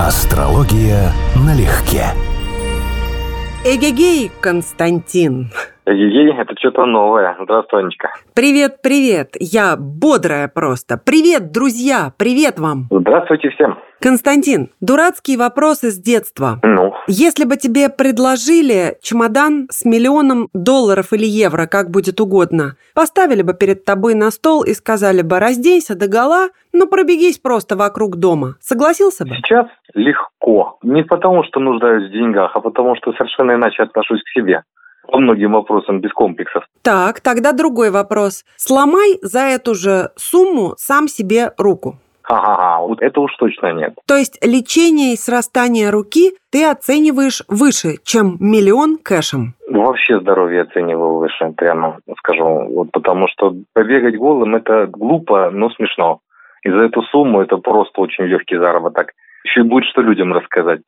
Астрология 0.00 1.12
налегке. 1.36 2.06
Эгегей, 3.64 4.28
Константин. 4.40 5.52
Ей, 5.86 6.32
это 6.32 6.54
что-то 6.58 6.86
новое. 6.86 7.36
Здравствуй, 7.40 7.80
Анечка. 7.80 8.08
Привет, 8.34 8.80
привет. 8.82 9.36
Я 9.38 9.76
бодрая 9.76 10.48
просто. 10.48 10.96
Привет, 10.96 11.52
друзья. 11.52 12.12
Привет 12.16 12.58
вам. 12.58 12.86
Здравствуйте 12.90 13.50
всем. 13.50 13.78
Константин, 14.00 14.70
дурацкий 14.80 15.36
вопрос 15.36 15.84
из 15.84 15.98
детства. 15.98 16.58
Ну, 16.62 16.94
Если 17.06 17.44
бы 17.44 17.56
тебе 17.56 17.88
предложили 17.88 18.96
чемодан 19.02 19.66
с 19.70 19.84
миллионом 19.84 20.48
долларов 20.52 21.12
или 21.12 21.24
евро, 21.26 21.66
как 21.66 21.90
будет 21.90 22.20
угодно, 22.20 22.76
поставили 22.94 23.42
бы 23.42 23.54
перед 23.54 23.84
тобой 23.84 24.14
на 24.14 24.30
стол 24.30 24.62
и 24.62 24.72
сказали 24.74 25.22
бы 25.22 25.38
«разденься 25.38 25.98
догола, 25.98 26.48
но 26.72 26.86
пробегись 26.86 27.38
просто 27.38 27.76
вокруг 27.76 28.16
дома». 28.16 28.56
Согласился 28.60 29.24
бы? 29.24 29.34
сейчас 29.36 29.66
легко. 29.94 30.78
Не 30.82 31.02
потому, 31.02 31.44
что 31.44 31.60
нуждаюсь 31.60 32.08
в 32.08 32.12
деньгах, 32.12 32.52
а 32.54 32.60
потому, 32.60 32.96
что 32.96 33.12
совершенно 33.12 33.52
иначе 33.52 33.82
отношусь 33.82 34.22
к 34.22 34.38
себе. 34.38 34.62
По 35.08 35.18
многим 35.18 35.52
вопросам 35.52 36.00
без 36.00 36.12
комплексов. 36.12 36.64
Так, 36.82 37.20
тогда 37.20 37.52
другой 37.52 37.90
вопрос. 37.90 38.44
Сломай 38.56 39.18
за 39.22 39.40
эту 39.40 39.74
же 39.74 40.10
сумму 40.16 40.74
сам 40.76 41.08
себе 41.08 41.52
руку. 41.58 41.96
Ха-ха-ха, 42.24 42.80
вот 42.80 43.02
это 43.02 43.20
уж 43.20 43.36
точно 43.36 43.72
нет. 43.74 43.94
То 44.06 44.16
есть 44.16 44.42
лечение 44.42 45.12
и 45.12 45.16
срастание 45.16 45.90
руки 45.90 46.32
ты 46.50 46.64
оцениваешь 46.64 47.42
выше, 47.48 47.96
чем 48.02 48.36
миллион 48.40 48.96
кэшем. 48.96 49.54
Вообще 49.68 50.20
здоровье 50.20 50.62
оцениваю 50.62 51.18
выше, 51.18 51.52
прямо 51.54 51.98
скажу. 52.18 52.66
Вот 52.70 52.92
потому 52.92 53.28
что 53.28 53.54
побегать 53.74 54.16
голым 54.16 54.56
это 54.56 54.86
глупо, 54.86 55.50
но 55.50 55.68
смешно. 55.70 56.20
И 56.62 56.70
за 56.70 56.78
эту 56.78 57.02
сумму 57.02 57.42
это 57.42 57.58
просто 57.58 58.00
очень 58.00 58.24
легкий 58.24 58.56
заработок. 58.56 59.12
Еще 59.44 59.62
будет 59.62 59.84
что 59.84 60.00
людям 60.00 60.32
рассказать. 60.32 60.80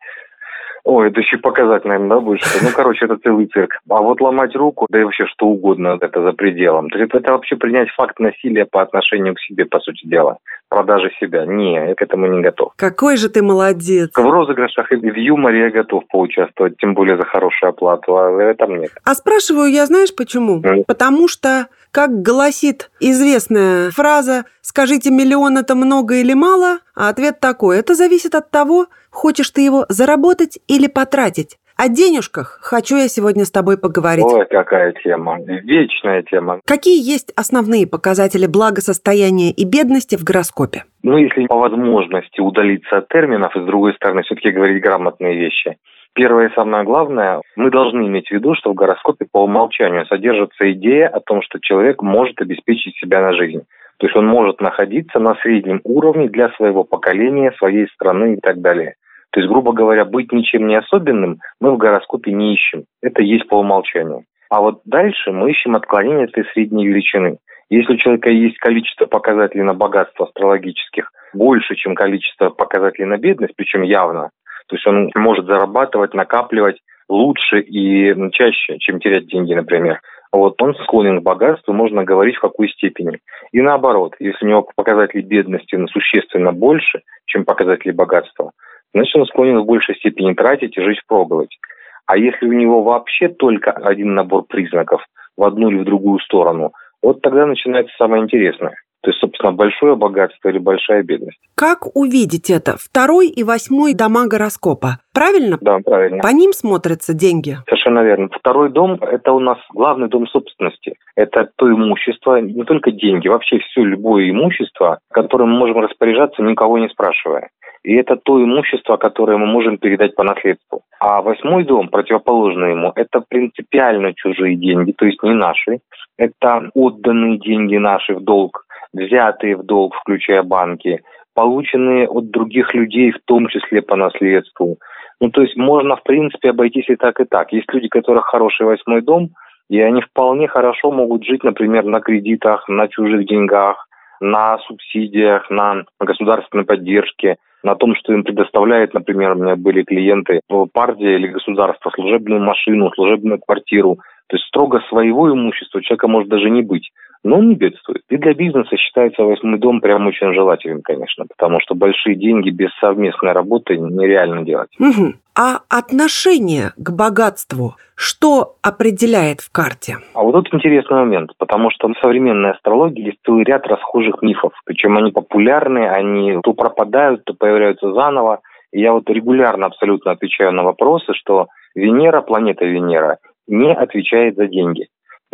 Ой, 0.87 1.09
это 1.09 1.21
еще 1.21 1.39
показать, 1.39 1.85
наверное, 1.85 2.11
да, 2.11 2.21
будет 2.21 2.43
что. 2.43 2.65
Ну, 2.65 2.71
короче, 2.73 3.07
это 3.07 3.17
целый 3.17 3.47
цирк. 3.47 3.81
А 3.91 4.01
вот 4.01 4.21
ломать 4.21 4.55
руку, 4.55 4.87
да 4.89 5.01
и 5.01 5.03
вообще 5.03 5.27
что 5.27 5.47
угодно, 5.47 5.99
это 6.01 6.23
за 6.23 6.33
пределом. 6.33 6.91
То 6.91 6.99
есть 6.99 7.13
это 7.13 7.33
вообще 7.33 7.57
принять 7.57 7.89
факт 7.91 8.21
насилия 8.21 8.67
по 8.67 8.83
отношению 8.83 9.35
к 9.35 9.41
себе, 9.41 9.65
по 9.65 9.81
сути 9.81 10.07
дела. 10.07 10.39
Продажи 10.69 11.11
себя. 11.19 11.45
Не, 11.45 11.75
я 11.75 11.95
к 11.97 12.03
этому 12.03 12.29
не 12.29 12.41
готов. 12.41 12.73
Какой 12.77 13.17
же 13.17 13.29
ты 13.29 13.43
молодец. 13.43 14.11
В 14.15 14.31
розыгрышах 14.31 14.93
и 14.93 14.97
в 14.97 15.17
юморе 15.17 15.63
я 15.63 15.71
готов 15.71 16.05
поучаствовать, 16.07 16.77
тем 16.77 16.95
более 16.95 17.17
за 17.17 17.25
хорошую 17.25 17.71
оплату, 17.71 18.17
а 18.17 18.31
в 18.31 18.39
этом 18.39 18.79
нет. 18.79 18.93
А 19.05 19.15
спрашиваю 19.15 19.69
я, 19.69 19.87
знаешь 19.87 20.15
почему? 20.15 20.63
М. 20.63 20.85
Потому 20.87 21.27
что, 21.27 21.67
как 21.97 22.21
гласит 22.21 22.91
известная 23.01 23.91
фраза 23.91 24.45
«скажите, 24.61 25.09
миллион 25.09 25.57
это 25.57 25.75
много 25.75 26.17
или 26.17 26.35
мало?» 26.35 26.81
А 26.95 27.09
ответ 27.09 27.41
такой 27.41 27.79
«это 27.79 27.95
зависит 27.95 28.35
от 28.35 28.51
того, 28.51 28.89
хочешь 29.09 29.49
ты 29.49 29.63
его 29.63 29.87
заработать 29.89 30.59
или 30.69 30.89
потратить». 30.89 31.59
О 31.79 31.91
денежках 31.91 32.59
хочу 32.63 32.97
я 32.97 33.07
сегодня 33.07 33.45
с 33.45 33.51
тобой 33.51 33.77
поговорить. 33.79 34.25
Ой, 34.25 34.47
какая 34.47 34.93
тема. 35.05 35.37
Вечная 35.39 36.23
тема. 36.23 36.61
Какие 36.65 36.99
есть 37.07 37.31
основные 37.37 37.87
показатели 37.87 38.47
благосостояния 38.47 39.51
и 39.51 39.67
бедности 39.67 40.17
в 40.17 40.25
гороскопе? 40.25 40.85
Ну, 41.03 41.19
если 41.19 41.45
по 41.47 41.59
возможности 41.59 42.41
удалиться 42.41 42.97
от 42.97 43.09
терминов 43.09 43.55
и, 43.55 43.61
с 43.61 43.67
другой 43.67 43.93
стороны, 43.93 44.23
все-таки 44.23 44.53
говорить 44.53 44.83
грамотные 44.83 45.37
вещи. 45.37 45.77
Первое 46.15 46.49
и 46.49 46.55
самое 46.55 46.83
главное, 46.85 47.43
мы 47.57 47.71
должны 47.71 48.07
иметь 48.07 48.29
в 48.29 48.33
виду, 48.33 48.55
что 48.55 48.71
в 48.71 48.75
гороскопе 48.75 49.27
по 49.31 49.45
умолчанию 49.45 50.07
содержится 50.07 50.73
идея 50.73 51.09
о 51.09 51.21
том, 51.21 51.43
что 51.43 51.59
человек 51.61 52.01
может 52.01 52.41
обеспечить 52.41 52.97
себя 52.97 53.21
на 53.21 53.35
жизнь. 53.35 53.61
То 53.99 54.07
есть 54.07 54.17
он 54.17 54.27
может 54.27 54.63
находиться 54.63 55.19
на 55.19 55.35
среднем 55.43 55.83
уровне 55.85 56.31
для 56.31 56.49
своего 56.53 56.85
поколения, 56.85 57.53
своей 57.59 57.87
страны 57.89 58.35
и 58.35 58.41
так 58.41 58.63
далее. 58.63 58.95
То 59.37 59.41
есть, 59.41 59.53
грубо 59.53 59.73
говоря, 59.73 60.07
быть 60.07 60.33
ничем 60.33 60.67
не 60.67 60.77
особенным 60.77 61.41
мы 61.61 61.73
в 61.73 61.77
гороскопе 61.77 62.33
не 62.33 62.55
ищем. 62.55 62.85
Это 63.03 63.21
есть 63.21 63.47
по 63.49 63.57
умолчанию. 63.57 64.25
А 64.49 64.63
вот 64.63 64.81
дальше 64.87 65.31
мы 65.31 65.51
ищем 65.51 65.77
отклонение 65.77 66.25
этой 66.25 66.47
средней 66.55 66.87
величины. 66.87 67.37
Если 67.69 67.93
у 67.93 67.97
человека 67.99 68.31
есть 68.31 68.57
количество 68.57 69.05
показателей 69.05 69.63
на 69.63 69.75
богатство 69.75 70.25
астрологических 70.25 71.11
больше, 71.35 71.75
чем 71.75 71.95
количество 71.95 72.49
показателей 72.49 73.05
на 73.05 73.19
бедность, 73.19 73.53
причем 73.57 73.83
явно, 73.83 74.31
то 74.69 74.77
есть 74.77 74.87
он 74.87 75.11
может 75.15 75.45
зарабатывать, 75.45 76.15
накапливать 76.15 76.79
лучше 77.07 77.61
и 77.61 78.15
чаще, 78.31 78.79
чем 78.79 79.01
терять 79.01 79.27
деньги, 79.27 79.53
например. 79.53 80.01
Вот 80.33 80.61
он 80.63 80.75
склонен 80.77 81.21
к 81.21 81.25
богатству, 81.25 81.75
можно 81.75 82.05
говорить 82.05 82.37
в 82.37 82.41
какой 82.41 82.71
степени. 82.71 83.19
И 83.53 83.61
наоборот, 83.61 84.15
если 84.19 84.47
у 84.47 84.49
него 84.49 84.67
показатели 84.75 85.21
бедности 85.21 85.77
существенно 85.93 86.53
больше, 86.53 87.03
чем 87.27 87.45
показатели 87.45 87.93
богатства, 87.93 88.53
значит 88.97 89.15
он 89.17 89.27
склонен 89.27 89.59
в 89.61 89.67
большей 89.67 89.95
степени 89.97 90.33
тратить 90.33 90.77
и 90.77 90.81
жить 90.81 90.99
впроголодь. 91.01 91.59
А 92.07 92.17
если 92.17 92.47
у 92.47 92.53
него 92.53 92.83
вообще 92.83 93.29
только 93.29 93.73
один 93.73 94.15
набор 94.15 94.45
признаков 94.49 95.05
в 95.37 95.45
одну 95.45 95.71
или 95.71 95.79
в 95.79 95.85
другую 95.85 96.19
сторону, 96.21 96.73
вот 97.03 97.21
тогда 97.21 97.47
начинается 97.47 97.95
самое 97.99 98.23
интересное. 98.23 98.75
То 99.03 99.11
есть, 99.11 99.21
собственно, 99.21 99.53
большое 99.53 99.95
богатство 99.95 100.49
или 100.49 100.59
большая 100.59 101.03
бедность. 101.03 101.39
Как 101.55 101.95
увидеть 101.95 102.51
это? 102.51 102.77
Второй 102.77 103.29
и 103.29 103.45
восьмой 103.45 103.95
дома 103.95 104.27
гороскопа. 104.27 104.99
Правильно? 105.15 105.59
Да, 105.61 105.79
правильно. 105.85 106.23
По 106.23 106.29
ним 106.29 106.53
смотрятся 106.53 107.15
деньги. 107.15 107.59
Совершенно 107.69 108.01
верно. 108.01 108.29
Второй 108.33 108.71
дом– 108.71 108.95
это 109.01 109.33
у 109.33 109.41
нас 109.41 109.59
главный 109.73 110.09
дом 110.09 110.27
собственности. 110.27 110.97
Это 111.15 111.49
то 111.57 111.71
имущество, 111.71 112.41
не 112.41 112.65
только 112.65 112.91
деньги, 112.91 113.29
вообще 113.29 113.59
все 113.59 113.83
любое 113.83 114.31
имущество, 114.31 114.99
которым 115.13 115.51
мы 115.51 115.59
можем 115.59 115.81
распоряжаться, 115.81 116.43
никого 116.43 116.79
не 116.79 116.89
спрашивая. 116.89 117.51
И 117.87 117.95
это 117.95 118.17
то 118.17 118.43
имущество, 118.43 118.97
которое 118.97 119.39
мы 119.39 119.47
можем 119.47 119.79
передать 119.79 120.17
по 120.17 120.25
наследству. 120.25 120.83
А 120.99 121.23
восьмой 121.23 121.65
дом, 121.65 121.89
противоположный 121.89 122.73
ему, 122.73 122.93
это 122.97 123.21
принципиально 123.21 124.13
чужие 124.15 124.57
деньги, 124.57 124.91
то 124.91 125.07
есть 125.07 125.23
не 125.23 125.35
наши. 125.35 125.79
Это 126.19 126.71
отданные 126.75 127.39
деньги 127.39 127.77
наши 127.77 128.15
в 128.15 128.25
долг, 128.25 128.66
взятые 128.97 129.57
в 129.57 129.65
долг, 129.65 129.95
включая 129.97 130.43
банки, 130.43 131.03
полученные 131.35 132.09
от 132.09 132.31
других 132.31 132.75
людей, 132.75 133.13
в 133.13 133.19
том 133.25 133.49
числе 133.49 133.83
по 133.83 133.97
наследству. 133.97 134.79
Ну, 135.21 135.31
то 135.31 135.43
есть 135.43 135.57
можно, 135.57 135.97
в 135.97 136.03
принципе, 136.03 136.51
обойтись 136.51 136.89
и 136.89 136.97
так, 136.97 137.21
и 137.21 137.25
так. 137.25 137.53
Есть 137.53 137.73
люди, 137.73 137.87
у 137.87 137.91
которых 137.91 138.27
хороший 138.27 138.67
восьмой 138.67 139.03
дом, 139.03 139.31
и 139.69 139.81
они 139.81 140.01
вполне 140.03 140.49
хорошо 140.49 140.91
могут 140.91 141.25
жить, 141.25 141.43
например, 141.43 141.85
на 141.85 142.01
кредитах, 142.01 142.69
на 142.69 142.89
чужих 142.89 143.27
деньгах, 143.27 143.87
на 144.21 144.59
субсидиях, 144.59 145.51
на 145.51 145.85
государственной 146.01 146.65
поддержке, 146.65 147.37
на 147.63 147.75
том, 147.75 147.95
что 147.97 148.13
им 148.13 148.23
предоставляет, 148.23 148.95
например, 148.95 149.33
у 149.33 149.43
меня 149.43 149.57
были 149.57 149.83
клиенты, 149.83 150.41
э, 150.49 150.67
партия 150.73 151.17
или 151.17 151.29
государство, 151.29 151.91
служебную 151.91 152.41
машину, 152.41 152.91
служебную 152.95 153.41
квартиру. 153.41 153.97
То 154.29 154.37
есть 154.37 154.47
строго 154.47 154.81
своего 154.89 155.33
имущества 155.33 155.79
у 155.79 155.81
человека 155.83 156.09
может 156.09 156.29
даже 156.29 156.51
не 156.51 156.63
быть. 156.63 156.91
Но 157.27 157.39
он 157.39 157.49
не 157.49 157.57
бедствует. 157.57 158.03
И 158.09 158.17
для 158.19 158.35
бизнеса 158.35 158.77
считается 158.77 159.25
восьмой 159.25 159.59
дом 159.59 159.81
прям 159.81 160.07
очень 160.07 160.33
желательным, 160.33 160.83
конечно, 160.83 161.25
потому 161.27 161.59
что 161.61 161.75
большие 161.75 162.15
деньги 162.15 162.51
без 162.51 162.71
совместной 162.79 163.33
работы 163.33 163.77
нереально 163.77 164.45
делать. 164.45 164.71
Мгм. 164.79 165.17
А 165.35 165.59
отношение 165.69 166.71
к 166.77 166.91
богатству, 166.93 167.75
что 167.97 168.55
определяет 168.63 169.41
в 169.41 169.51
карте? 169.51 169.97
А 170.15 170.23
вот 170.23 170.35
тут 170.35 170.55
интересный 170.55 170.99
момент, 170.99 171.33
потому 171.37 171.71
что 171.73 171.89
в 171.89 171.99
современной 172.01 172.53
астрологии 172.53 173.07
есть 173.07 173.19
целый 173.27 173.43
ряд 173.43 173.67
расхожих 173.67 174.23
мифов. 174.23 174.53
Причем 174.65 174.97
они 174.97 175.11
популярны, 175.11 175.89
они 175.89 176.39
то 176.45 176.53
пропадают, 176.53 177.25
то 177.25 177.35
появляются 177.35 177.93
заново. 177.93 178.39
И 178.73 178.81
я 178.81 178.93
вот 178.93 179.11
регулярно 179.11 179.67
абсолютно 179.67 180.13
отвечаю 180.13 180.53
на 180.53 180.63
вопросы, 180.63 181.13
что 181.13 181.49
Венера, 181.75 182.21
планета 182.21 182.65
Венера, 182.65 183.19
не 183.49 183.75
отвечает 183.75 184.37
за 184.37 184.47
деньги. 184.47 184.87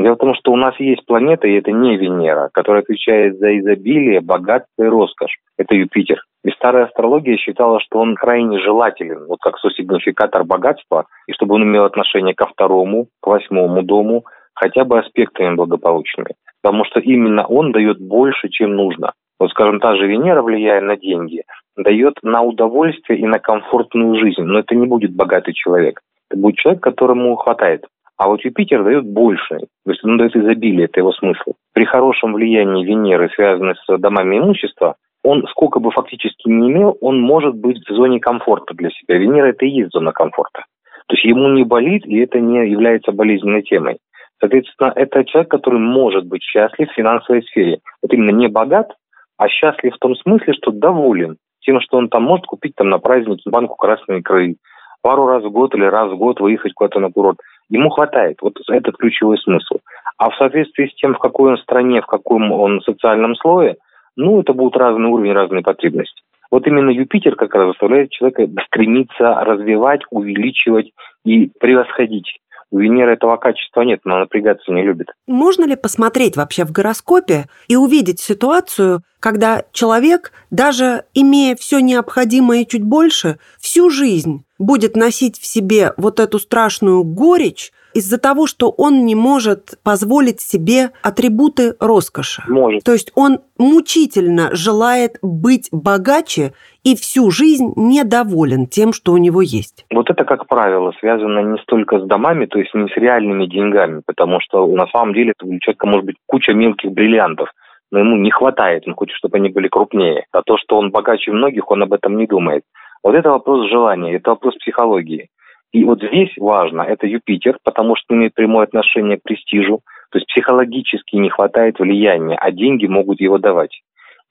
Дело 0.03 0.17
в 0.17 0.19
том, 0.19 0.35
что 0.35 0.51
у 0.51 0.57
нас 0.57 0.75
есть 0.81 1.07
планета, 1.07 1.47
и 1.47 1.55
это 1.55 1.71
не 1.71 1.97
Венера, 1.97 2.51
которая 2.53 2.83
отвечает 2.83 3.39
за 3.39 3.57
изобилие, 3.59 4.21
богатство 4.21 4.83
и 4.83 4.89
роскошь. 4.89 5.37
Это 5.57 5.77
Юпитер. 5.77 6.21
И 6.43 6.51
старая 6.51 6.87
астрология 6.87 7.37
считала, 7.37 7.79
что 7.79 8.01
он 8.01 8.17
крайне 8.17 8.59
желателен, 8.59 9.27
вот 9.29 9.39
как 9.41 9.59
сосигнификатор 9.59 10.43
богатства, 10.43 11.07
и 11.29 11.33
чтобы 11.33 11.55
он 11.55 11.63
имел 11.63 11.85
отношение 11.85 12.35
ко 12.35 12.47
второму, 12.47 13.07
к 13.21 13.27
восьмому 13.29 13.83
дому, 13.83 14.25
хотя 14.55 14.85
бы 14.85 14.99
аспектами 14.99 15.55
благополучными. 15.55 16.35
Потому 16.63 16.85
что 16.85 16.99
именно 16.99 17.47
он 17.47 17.71
дает 17.71 18.01
больше, 18.01 18.49
чем 18.49 18.75
нужно. 18.75 19.13
Вот, 19.39 19.51
скажем, 19.51 19.79
та 19.79 19.95
же 19.95 20.09
Венера, 20.09 20.43
влияя 20.43 20.81
на 20.81 20.97
деньги, 20.97 21.45
дает 21.77 22.15
на 22.25 22.43
удовольствие 22.43 23.21
и 23.21 23.27
на 23.27 23.39
комфортную 23.39 24.19
жизнь. 24.19 24.43
Но 24.43 24.59
это 24.59 24.75
не 24.75 24.87
будет 24.89 25.15
богатый 25.15 25.53
человек. 25.53 26.01
Это 26.29 26.41
будет 26.41 26.57
человек, 26.57 26.83
которому 26.83 27.37
хватает. 27.37 27.85
А 28.19 28.29
вот 28.29 28.45
Юпитер 28.45 28.85
дает 28.85 29.05
больше, 29.05 29.59
то 29.59 29.91
есть 29.91 30.05
он 30.05 30.17
дает 30.17 30.37
изобилие, 30.37 30.85
это 30.85 31.01
его 31.01 31.13
смысл. 31.13 31.55
При 31.73 31.85
хорошем 31.85 32.35
влиянии 32.35 32.85
Венеры, 32.85 33.31
связанной 33.35 33.75
с 33.75 33.99
домами 33.99 34.39
имущества, 34.39 34.97
он 35.25 35.47
сколько 35.51 35.81
бы 35.81 35.91
фактически 35.91 36.49
не 36.49 36.71
имел, 36.71 36.97
он 37.01 37.21
может 37.21 37.55
быть 37.55 37.79
в 37.79 37.93
зоне 37.93 38.21
комфорта 38.21 38.75
для 38.75 38.91
себя. 38.91 39.19
Венера 39.19 39.47
это 39.47 39.65
и 39.65 39.71
есть 39.71 39.93
зона 39.93 40.13
комфорта. 40.13 40.65
То 41.07 41.15
есть 41.15 41.25
ему 41.25 41.49
не 41.51 41.65
болит, 41.65 42.07
и 42.07 42.19
это 42.19 42.41
не 42.41 42.71
является 42.71 43.13
болезненной 43.13 43.63
темой. 43.63 43.99
Соответственно, 44.41 44.93
это 44.97 45.25
человек, 45.25 45.51
который 45.51 45.79
может 45.79 46.27
быть 46.27 46.43
счастлив 46.43 46.91
в 46.91 46.95
финансовой 46.95 47.43
сфере. 47.45 47.79
Вот 48.03 48.13
именно 48.13 48.31
не 48.31 48.49
богат, 48.49 48.93
а 49.37 49.49
счастлив 49.49 49.95
в 49.95 49.99
том 49.99 50.17
смысле, 50.17 50.53
что 50.55 50.73
доволен 50.73 51.37
тем, 51.61 51.81
что 51.81 51.97
он 51.97 52.09
там 52.09 52.25
может 52.25 52.47
купить 52.47 52.75
там 52.75 52.89
на 52.89 52.99
праздники 52.99 53.49
банку 53.49 53.77
красной 53.77 54.19
икры, 54.19 54.57
пару 55.01 55.27
раз 55.27 55.45
в 55.45 55.51
год 55.51 55.75
или 55.75 55.85
раз 55.85 56.11
в 56.11 56.17
год 56.17 56.41
выехать 56.41 56.75
куда-то 56.75 56.99
на 56.99 57.11
курорт. 57.11 57.39
Ему 57.69 57.91
хватает. 57.91 58.39
Вот 58.43 58.55
этот 58.69 58.97
ключевой 58.97 59.39
смысл. 59.39 59.77
А 60.19 60.31
в 60.31 60.37
соответствии 60.37 60.87
с 60.87 60.95
тем, 60.95 61.15
в 61.15 61.19
какой 61.19 61.53
он 61.53 61.59
стране, 61.59 62.01
в 62.03 62.07
каком 62.07 62.53
он 62.53 62.81
социальном 62.83 63.35
слое, 63.37 63.77
ну, 64.17 64.41
это 64.41 64.53
будут 64.53 64.77
разные 64.77 65.09
уровни, 65.09 65.31
разные 65.31 65.63
потребности. 65.63 66.23
Вот 66.51 66.67
именно 66.67 66.91
Юпитер 66.91 67.35
как 67.35 67.55
раз 67.55 67.69
заставляет 67.69 68.11
человека 68.11 68.47
стремиться 68.67 69.35
развивать, 69.43 70.03
увеличивать 70.11 70.93
и 71.25 71.51
превосходить. 71.59 72.41
У 72.73 72.79
Венеры 72.79 73.13
этого 73.13 73.37
качества 73.37 73.83
нет, 73.83 74.01
но 74.05 74.19
напрягаться 74.19 74.73
не 74.73 74.83
любит. 74.83 75.09
Можно 75.27 75.65
ли 75.65 75.77
посмотреть 75.77 76.37
вообще 76.37 76.65
в 76.65 76.73
гороскопе 76.73 77.45
и 77.69 77.77
увидеть 77.77 78.19
ситуацию, 78.19 79.03
когда 79.21 79.65
человек, 79.73 80.33
даже 80.51 81.05
имея 81.13 81.55
все 81.55 81.81
необходимое 81.81 82.63
и 82.63 82.67
чуть 82.67 82.83
больше, 82.83 83.39
всю 83.61 83.91
жизнь 83.91 84.47
будет 84.59 84.97
носить 84.97 85.39
в 85.39 85.45
себе 85.45 85.93
вот 85.99 86.19
эту 86.19 86.39
страшную 86.39 87.05
горечь, 87.05 87.73
из-за 87.95 88.19
того, 88.19 88.47
что 88.47 88.71
он 88.71 89.05
не 89.05 89.15
может 89.15 89.79
позволить 89.85 90.41
себе 90.41 90.91
атрибуты 91.03 91.75
роскоши. 91.81 92.43
Может. 92.49 92.85
То 92.85 92.93
есть 92.93 93.13
он 93.15 93.41
мучительно 93.59 94.51
желает 94.53 95.19
быть 95.23 95.69
богаче 95.73 96.53
и 96.85 96.97
всю 96.97 97.31
жизнь 97.31 97.73
недоволен 97.77 98.67
тем, 98.67 98.93
что 98.93 99.13
у 99.13 99.17
него 99.19 99.41
есть. 99.41 99.87
Вот 99.93 100.11
это, 100.11 100.25
как 100.25 100.47
правило, 100.47 100.93
связано 100.99 101.41
не 101.41 101.59
столько 101.63 102.01
с 102.01 102.05
домами, 102.05 102.47
то 102.47 102.59
есть 102.59 102.75
не 102.75 102.89
с 102.89 102.97
реальными 102.97 103.47
деньгами, 103.47 104.03
потому 104.05 104.41
что 104.41 104.67
на 104.67 104.87
самом 104.89 105.15
деле 105.15 105.33
у 105.43 105.59
человека 105.59 105.87
может 105.87 106.07
быть 106.07 106.17
куча 106.27 106.53
мелких 106.53 106.91
бриллиантов, 106.91 107.51
но 107.91 108.01
ему 108.01 108.17
не 108.17 108.31
хватает, 108.31 108.85
он 108.87 108.95
хочет, 108.95 109.17
чтобы 109.17 109.37
они 109.37 109.51
были 109.51 109.69
крупнее. 109.69 110.25
А 110.33 110.43
то, 110.43 110.57
что 110.57 110.79
он 110.79 110.91
богаче 110.91 111.31
многих, 111.31 111.71
он 111.71 111.83
об 111.83 111.93
этом 111.93 112.17
не 112.17 112.27
думает. 112.27 112.65
Вот 113.03 113.15
это 113.15 113.31
вопрос 113.31 113.69
желания, 113.69 114.17
это 114.17 114.31
вопрос 114.31 114.55
психологии. 114.57 115.29
И 115.73 115.85
вот 115.85 116.03
здесь 116.03 116.31
важно, 116.37 116.83
это 116.83 117.07
Юпитер, 117.07 117.59
потому 117.65 117.97
что 117.97 118.15
имеет 118.15 118.35
прямое 118.35 118.65
отношение 118.65 119.19
к 119.19 119.23
престижу, 119.23 119.81
то 120.11 120.19
есть 120.19 120.27
психологически 120.29 121.17
не 121.17 121.31
хватает 121.31 121.79
влияния, 121.79 122.37
а 122.37 122.53
деньги 122.53 122.87
могут 122.87 123.21
его 123.21 123.39
давать. 123.39 123.81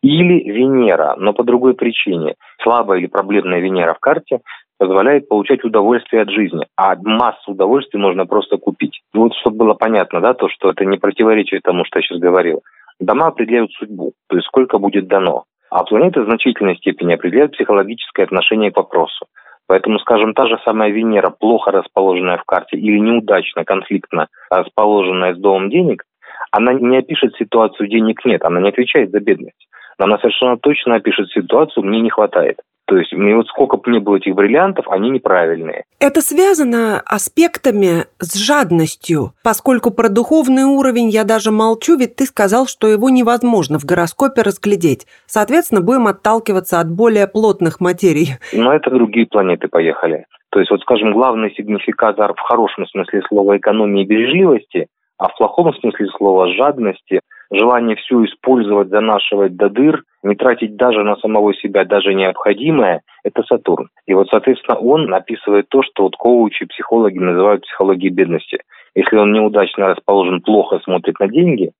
Или 0.04 0.52
Венера, 0.52 1.16
но 1.18 1.34
по 1.34 1.44
другой 1.44 1.74
причине. 1.74 2.36
Слабая 2.62 3.00
или 3.00 3.08
проблемная 3.08 3.60
Венера 3.60 3.94
в 3.96 4.00
карте 4.00 4.40
позволяет 4.78 5.28
получать 5.30 5.64
удовольствие 5.64 6.24
от 6.24 6.30
жизни, 6.30 6.66
а 6.76 6.96
массу 6.96 7.52
удовольствия 7.52 8.00
можно 8.00 8.26
просто 8.26 8.58
купить. 8.58 9.02
Вот 9.14 9.34
чтобы 9.36 9.58
было 9.58 9.74
понятно, 9.74 10.22
да, 10.22 10.34
то, 10.34 10.48
что 10.50 10.72
это 10.72 10.86
не 10.86 10.98
противоречит 10.98 11.64
тому, 11.64 11.86
что 11.86 12.00
я 12.00 12.04
сейчас 12.04 12.20
говорил. 12.20 12.62
Дома 13.00 13.28
определяют 13.28 13.72
судьбу, 13.74 14.14
то 14.28 14.36
есть 14.36 14.48
сколько 14.48 14.78
будет 14.78 15.08
дано. 15.08 15.46
А 15.72 15.84
планеты 15.84 16.22
в 16.22 16.26
значительной 16.26 16.76
степени 16.78 17.14
определяют 17.14 17.54
психологическое 17.54 18.24
отношение 18.24 18.72
к 18.72 18.78
вопросу. 18.78 19.26
Поэтому, 19.68 20.00
скажем, 20.00 20.34
та 20.34 20.48
же 20.48 20.60
самая 20.66 20.92
Венера, 20.92 21.30
плохо 21.30 21.72
расположенная 21.72 22.38
в 22.38 22.44
карте 22.44 22.78
или 22.78 23.00
неудачно, 23.00 23.64
конфликтно 23.64 24.28
расположенная 24.50 25.34
с 25.34 25.38
домом 25.38 25.70
денег, 25.70 26.04
она 26.52 26.74
не 26.74 26.98
опишет 26.98 27.36
ситуацию 27.36 27.88
«денег 27.88 28.26
нет», 28.26 28.44
она 28.44 28.60
не 28.60 28.70
отвечает 28.70 29.12
за 29.12 29.20
бедность. 29.20 29.68
Но 29.98 30.06
она 30.06 30.18
совершенно 30.18 30.58
точно 30.58 30.96
опишет 30.96 31.30
ситуацию 31.30 31.86
«мне 31.86 32.02
не 32.02 32.10
хватает». 32.10 32.58
То 32.92 32.98
есть 32.98 33.14
мне 33.14 33.34
вот 33.38 33.48
сколько 33.48 33.78
бы 33.78 33.90
ни 33.90 34.00
было 34.00 34.18
этих 34.18 34.36
бриллиантов, 34.36 34.86
они 34.90 35.12
неправильные. 35.12 35.86
Это 36.02 36.20
связано 36.20 37.00
аспектами 37.06 38.04
с 38.20 38.36
жадностью, 38.36 39.32
поскольку 39.46 39.92
про 39.92 40.10
духовный 40.10 40.64
уровень 40.64 41.08
я 41.08 41.24
даже 41.24 41.52
молчу, 41.52 41.96
ведь 41.96 42.18
ты 42.18 42.26
сказал, 42.26 42.68
что 42.68 42.90
его 42.90 43.10
невозможно 43.10 43.80
в 43.80 43.86
гороскопе 43.86 44.42
разглядеть. 44.42 45.08
Соответственно, 45.26 45.80
будем 45.80 46.08
отталкиваться 46.08 46.82
от 46.82 46.92
более 46.92 47.28
плотных 47.28 47.80
материй. 47.80 48.32
Но 48.52 48.74
это 48.74 48.92
другие 48.92 49.26
планеты 49.26 49.70
поехали. 49.70 50.26
То 50.50 50.60
есть, 50.60 50.70
вот, 50.70 50.82
скажем, 50.82 51.14
главный 51.14 51.54
сигнификатор 51.56 52.34
в 52.34 52.42
хорошем 52.42 52.88
смысле 52.88 53.22
слова 53.30 53.56
экономии 53.56 54.04
и 54.04 54.06
бережливости, 54.06 54.88
а 55.18 55.30
в 55.30 55.38
плохом 55.38 55.74
смысле 55.76 56.08
слова 56.18 56.54
жадности– 56.54 57.22
желание 57.52 57.96
все 57.98 58.24
использовать, 58.26 58.90
занашивать 58.90 59.56
до 59.56 59.70
дыр, 59.70 60.04
не 60.24 60.36
тратить 60.36 60.76
даже 60.76 61.04
на 61.04 61.16
самого 61.18 61.54
себя, 61.54 61.84
даже 61.86 62.14
необходимое, 62.14 63.02
это 63.24 63.44
Сатурн. 63.44 63.90
И 64.06 64.14
вот, 64.14 64.30
соответственно, 64.30 64.78
он 64.78 65.14
описывает 65.14 65.68
то, 65.70 65.82
что 65.84 66.04
вот 66.04 66.16
коучи, 66.16 66.66
психологи 66.66 67.18
называют 67.18 67.64
психологией 67.64 68.14
бедности. 68.14 68.60
Если 68.96 69.18
он 69.18 69.32
неудачно 69.34 69.88
расположен, 69.88 70.42
плохо 70.42 70.80
смотрит 70.84 71.20
на 71.20 71.28
деньги, 71.28 71.72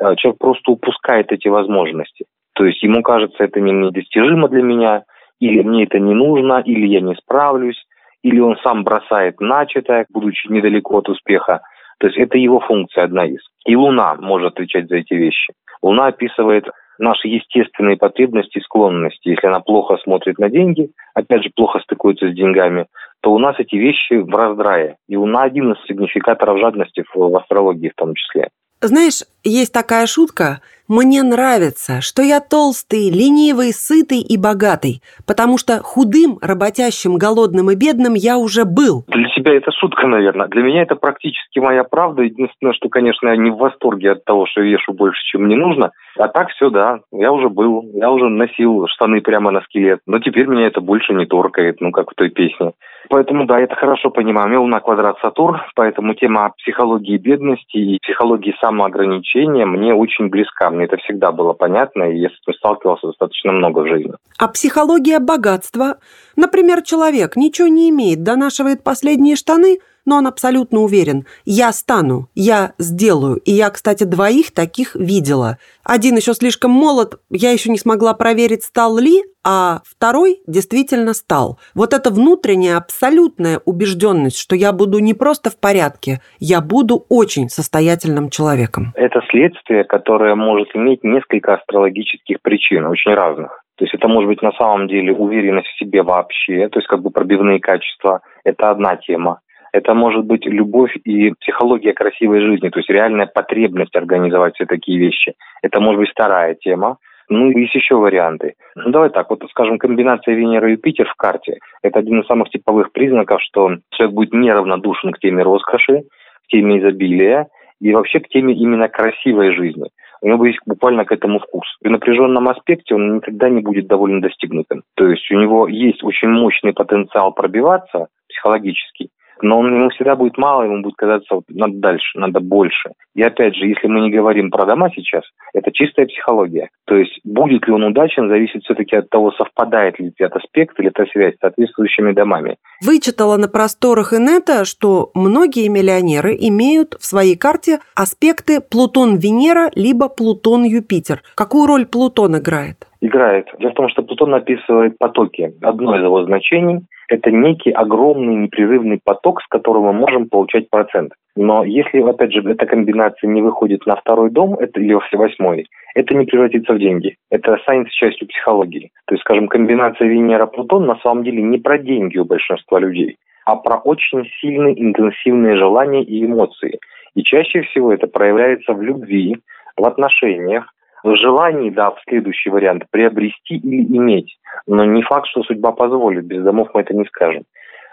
э, 0.00 0.16
человек 0.16 0.38
просто 0.38 0.72
упускает 0.72 1.32
эти 1.32 1.48
возможности. 1.48 2.24
То 2.54 2.64
есть 2.64 2.82
ему 2.82 3.02
кажется, 3.02 3.44
это 3.44 3.60
недостижимо 3.60 4.48
для 4.48 4.62
меня, 4.62 5.04
или 5.40 5.62
мне 5.62 5.84
это 5.84 5.98
не 5.98 6.14
нужно, 6.14 6.60
или 6.64 6.86
я 6.86 7.00
не 7.00 7.14
справлюсь, 7.14 7.84
или 8.22 8.40
он 8.40 8.56
сам 8.62 8.82
бросает 8.82 9.40
начатое, 9.40 10.06
будучи 10.10 10.50
недалеко 10.50 10.98
от 10.98 11.08
успеха. 11.08 11.60
То 11.98 12.06
есть 12.06 12.18
это 12.18 12.38
его 12.38 12.60
функция 12.60 13.04
одна 13.04 13.26
из. 13.26 13.40
И 13.66 13.76
Луна 13.76 14.14
может 14.14 14.52
отвечать 14.52 14.88
за 14.88 14.96
эти 14.96 15.14
вещи. 15.14 15.52
Луна 15.82 16.06
описывает 16.06 16.64
наши 16.98 17.28
естественные 17.28 17.96
потребности 17.96 18.58
и 18.58 18.62
склонности. 18.62 19.28
Если 19.28 19.46
она 19.46 19.60
плохо 19.60 19.96
смотрит 20.02 20.38
на 20.38 20.48
деньги, 20.48 20.90
опять 21.14 21.44
же, 21.44 21.50
плохо 21.54 21.80
стыкуется 21.80 22.30
с 22.30 22.34
деньгами, 22.34 22.86
то 23.20 23.32
у 23.32 23.38
нас 23.38 23.56
эти 23.58 23.76
вещи 23.76 24.14
в 24.14 24.30
раздрае. 24.30 24.96
И 25.08 25.16
Луна 25.16 25.42
один 25.42 25.72
из 25.72 25.84
сигнификаторов 25.86 26.58
жадности 26.58 27.04
в 27.14 27.36
астрологии 27.36 27.90
в 27.90 27.94
том 27.94 28.14
числе. 28.14 28.48
Знаешь, 28.80 29.22
есть 29.42 29.72
такая 29.72 30.06
шутка. 30.06 30.60
Мне 30.88 31.22
нравится, 31.22 32.00
что 32.00 32.22
я 32.22 32.40
толстый, 32.40 33.10
ленивый, 33.10 33.74
сытый 33.74 34.20
и 34.20 34.38
богатый, 34.38 35.02
потому 35.26 35.58
что 35.58 35.82
худым, 35.82 36.38
работящим, 36.40 37.18
голодным 37.18 37.70
и 37.70 37.76
бедным 37.76 38.14
я 38.14 38.38
уже 38.38 38.64
был. 38.64 39.04
Для 39.08 39.28
тебя 39.36 39.54
это 39.54 39.70
шутка, 39.70 40.06
наверное. 40.06 40.48
Для 40.48 40.62
меня 40.62 40.80
это 40.80 40.96
практически 40.96 41.58
моя 41.58 41.84
правда. 41.84 42.22
Единственное, 42.22 42.72
что, 42.72 42.88
конечно, 42.88 43.28
я 43.28 43.36
не 43.36 43.50
в 43.50 43.58
восторге 43.58 44.12
от 44.12 44.24
того, 44.24 44.46
что 44.46 44.62
вешу 44.62 44.94
больше, 44.94 45.20
чем 45.24 45.42
мне 45.42 45.56
нужно. 45.56 45.90
А 46.16 46.28
так 46.28 46.48
все, 46.48 46.70
да, 46.70 47.00
я 47.12 47.32
уже 47.32 47.50
был. 47.50 47.82
Я 47.92 48.10
уже 48.10 48.30
носил 48.30 48.86
штаны 48.88 49.20
прямо 49.20 49.50
на 49.50 49.60
скелет. 49.60 50.00
Но 50.06 50.20
теперь 50.20 50.46
меня 50.46 50.68
это 50.68 50.80
больше 50.80 51.12
не 51.12 51.26
торкает, 51.26 51.82
ну, 51.82 51.92
как 51.92 52.10
в 52.10 52.14
той 52.14 52.30
песне. 52.30 52.72
Поэтому, 53.10 53.46
да, 53.46 53.60
это 53.60 53.74
хорошо 53.74 54.10
понимаю. 54.10 54.48
Мел 54.50 54.66
на 54.66 54.80
квадрат 54.80 55.18
Сатурн, 55.20 55.60
поэтому 55.74 56.14
тема 56.14 56.52
психологии 56.58 57.16
бедности 57.16 57.76
и 57.76 57.98
психологии 58.02 58.54
самоограничения 58.60 59.64
мне 59.66 59.94
очень 59.94 60.28
близка. 60.28 60.70
Мне 60.78 60.86
это 60.86 60.96
всегда 60.98 61.32
было 61.32 61.54
понятно, 61.54 62.04
и 62.04 62.18
я 62.18 62.28
с 62.28 62.32
этим 62.40 62.54
сталкивался 62.54 63.08
достаточно 63.08 63.50
много 63.50 63.80
в 63.80 63.88
жизни. 63.88 64.12
А 64.38 64.46
психология 64.46 65.18
богатства? 65.18 65.96
Например, 66.36 66.82
человек 66.82 67.34
ничего 67.34 67.66
не 67.66 67.90
имеет, 67.90 68.22
донашивает 68.22 68.84
последние 68.84 69.34
штаны– 69.34 69.80
но 70.08 70.16
он 70.16 70.26
абсолютно 70.26 70.80
уверен. 70.80 71.26
Я 71.44 71.70
стану, 71.72 72.28
я 72.34 72.72
сделаю. 72.78 73.36
И 73.44 73.52
я, 73.52 73.68
кстати, 73.70 74.04
двоих 74.04 74.52
таких 74.52 74.94
видела. 74.94 75.58
Один 75.84 76.16
еще 76.16 76.32
слишком 76.32 76.70
молод, 76.70 77.20
я 77.30 77.50
еще 77.52 77.70
не 77.70 77.78
смогла 77.78 78.14
проверить, 78.14 78.64
стал 78.64 78.98
ли, 78.98 79.22
а 79.44 79.80
второй 79.84 80.40
действительно 80.46 81.12
стал. 81.12 81.58
Вот 81.74 81.92
эта 81.92 82.10
внутренняя 82.10 82.78
абсолютная 82.78 83.60
убежденность, 83.66 84.38
что 84.38 84.56
я 84.56 84.72
буду 84.72 84.98
не 84.98 85.14
просто 85.14 85.50
в 85.50 85.60
порядке, 85.60 86.20
я 86.40 86.60
буду 86.60 87.04
очень 87.10 87.50
состоятельным 87.50 88.30
человеком. 88.30 88.92
Это 88.94 89.20
следствие, 89.30 89.84
которое 89.84 90.34
может 90.34 90.74
иметь 90.74 91.04
несколько 91.04 91.54
астрологических 91.54 92.40
причин, 92.42 92.86
очень 92.86 93.12
разных. 93.12 93.62
То 93.76 93.84
есть 93.84 93.94
это 93.94 94.08
может 94.08 94.28
быть 94.28 94.42
на 94.42 94.52
самом 94.52 94.88
деле 94.88 95.12
уверенность 95.12 95.68
в 95.68 95.78
себе 95.78 96.02
вообще, 96.02 96.68
то 96.68 96.78
есть 96.78 96.88
как 96.88 97.00
бы 97.00 97.10
пробивные 97.10 97.60
качества. 97.60 98.22
Это 98.42 98.70
одна 98.70 98.96
тема. 98.96 99.40
Это 99.72 99.94
может 99.94 100.24
быть 100.24 100.46
любовь 100.46 100.96
и 101.04 101.32
психология 101.40 101.92
красивой 101.92 102.40
жизни, 102.40 102.68
то 102.68 102.78
есть 102.78 102.90
реальная 102.90 103.26
потребность 103.26 103.94
организовать 103.96 104.54
все 104.54 104.66
такие 104.66 104.98
вещи. 104.98 105.34
Это 105.62 105.80
может 105.80 106.00
быть 106.00 106.10
вторая 106.10 106.54
тема. 106.54 106.98
Ну, 107.30 107.50
есть 107.50 107.74
еще 107.74 107.96
варианты. 107.96 108.54
Ну, 108.74 108.90
давай 108.90 109.10
так, 109.10 109.28
вот, 109.28 109.44
скажем, 109.50 109.78
комбинация 109.78 110.34
Венера 110.34 110.68
и 110.68 110.72
Юпитер 110.72 111.06
в 111.06 111.14
карте– 111.14 111.58
это 111.82 111.98
один 111.98 112.20
из 112.20 112.26
самых 112.26 112.48
типовых 112.48 112.90
признаков, 112.92 113.42
что 113.42 113.76
человек 113.90 114.14
будет 114.14 114.32
неравнодушен 114.32 115.12
к 115.12 115.18
теме 115.18 115.42
роскоши, 115.42 116.04
к 116.44 116.48
теме 116.48 116.78
изобилия 116.78 117.48
и 117.80 117.92
вообще 117.92 118.20
к 118.20 118.28
теме 118.28 118.54
именно 118.54 118.88
красивой 118.88 119.52
жизни. 119.54 119.90
У 120.20 120.28
него 120.28 120.46
есть 120.46 120.58
буквально 120.66 121.04
к 121.04 121.12
этому 121.12 121.38
вкус. 121.38 121.66
В 121.82 121.88
напряженном 121.88 122.48
аспекте 122.48 122.94
он 122.94 123.16
никогда 123.16 123.48
не 123.48 123.60
будет 123.60 123.86
довольно 123.86 124.20
достигнутым. 124.20 124.82
То 124.96 125.06
есть 125.06 125.30
у 125.30 125.38
него 125.38 125.68
есть 125.68 126.02
очень 126.02 126.28
мощный 126.28 126.72
потенциал 126.72 127.32
пробиваться 127.32 128.08
психологический, 128.28 129.10
Но 129.42 129.58
он, 129.58 129.74
ему 129.74 129.90
всегда 129.90 130.16
будет 130.16 130.38
мало, 130.38 130.62
ему 130.62 130.82
будет 130.82 130.96
казаться, 130.96 131.34
вот, 131.34 131.44
надо 131.48 131.74
дальше, 131.74 132.18
надо 132.18 132.40
больше. 132.40 132.90
И 133.14 133.22
опять 133.22 133.54
же, 133.54 133.66
если 133.66 133.86
мы 133.88 134.00
не 134.00 134.10
говорим 134.10 134.50
про 134.50 134.66
дома 134.66 134.90
сейчас, 134.94 135.24
это 135.54 135.70
чистая 135.72 136.06
психология. 136.06 136.70
То 136.86 136.96
есть 136.96 137.20
будет 137.24 137.66
ли 137.66 137.72
он 137.72 137.84
удачен, 137.84 138.28
зависит 138.28 138.62
все-таки 138.64 138.96
от 138.96 139.10
того, 139.10 139.32
совпадает 139.32 139.98
ли 139.98 140.12
этот 140.18 140.36
аспект 140.36 140.78
или 140.80 140.88
эта 140.88 141.04
связь 141.10 141.34
с 141.36 141.40
соответствующими 141.40 142.12
домами. 142.12 142.56
Вычитала 142.84 143.36
на 143.36 143.48
просторах 143.48 144.12
инета, 144.12 144.64
что 144.64 145.10
многие 145.14 145.68
миллионеры 145.68 146.36
имеют 146.38 146.94
в 146.94 147.04
своей 147.04 147.36
карте 147.36 147.80
аспекты 147.94 148.60
Плутон-Венера 148.60 149.70
либо 149.74 150.08
Плутон-Юпитер. 150.08 151.22
Какую 151.34 151.66
роль 151.66 151.86
Плутон 151.86 152.38
играет? 152.38 152.87
Играет. 153.00 153.46
Дело 153.58 153.70
в 153.70 153.74
том, 153.74 153.88
что 153.88 154.02
Плутон 154.02 154.34
описывает 154.34 154.98
потоки. 154.98 155.54
Одно 155.62 155.96
из 155.96 156.02
его 156.02 156.24
значений– 156.24 156.80
это 157.08 157.30
некий 157.30 157.70
огромный 157.70 158.34
непрерывный 158.34 159.00
поток, 159.02 159.40
с 159.40 159.46
которого 159.46 159.92
мы 159.92 160.00
можем 160.00 160.28
получать 160.28 160.68
процент. 160.68 161.12
Но 161.36 161.62
если, 161.62 162.00
опять 162.00 162.32
же, 162.32 162.40
эта 162.50 162.66
комбинация 162.66 163.28
не 163.28 163.40
выходит 163.40 163.86
на 163.86 163.94
второй 163.94 164.30
дом, 164.30 164.54
это 164.54 164.80
или 164.80 164.94
во 164.94 165.02
восьмой, 165.12 165.66
это 165.94 166.14
не 166.14 166.26
превратится 166.26 166.74
в 166.74 166.78
деньги. 166.78 167.14
Это 167.30 167.54
останется 167.54 167.94
частью 167.94 168.26
психологии. 168.26 168.90
То 169.06 169.14
есть, 169.14 169.22
скажем, 169.22 169.46
комбинация 169.46 170.08
Венера-Плутон 170.08 170.86
на 170.86 170.96
самом 170.96 171.22
деле 171.22 171.42
не 171.42 171.58
про 171.58 171.78
деньги 171.78 172.18
у 172.18 172.24
большинства 172.24 172.80
людей, 172.80 173.16
а 173.44 173.54
про 173.54 173.76
очень 173.76 174.24
сильные 174.40 174.80
интенсивные 174.82 175.56
желания 175.56 176.02
и 176.02 176.24
эмоции. 176.24 176.80
И 177.14 177.22
чаще 177.22 177.62
всего 177.62 177.92
это 177.92 178.08
проявляется 178.08 178.72
в 178.72 178.82
любви, 178.82 179.36
в 179.76 179.86
отношениях, 179.86 180.74
в 181.04 181.16
желании, 181.16 181.70
да, 181.70 181.90
в 181.90 182.00
следующий 182.08 182.50
вариант, 182.50 182.84
приобрести 182.90 183.56
или 183.56 183.84
иметь. 183.96 184.38
Но 184.66 184.84
не 184.84 185.02
факт, 185.02 185.28
что 185.28 185.42
судьба 185.42 185.72
позволит. 185.72 186.24
Без 186.24 186.42
домов 186.42 186.68
мы 186.74 186.80
это 186.80 186.94
не 186.94 187.04
скажем. 187.04 187.44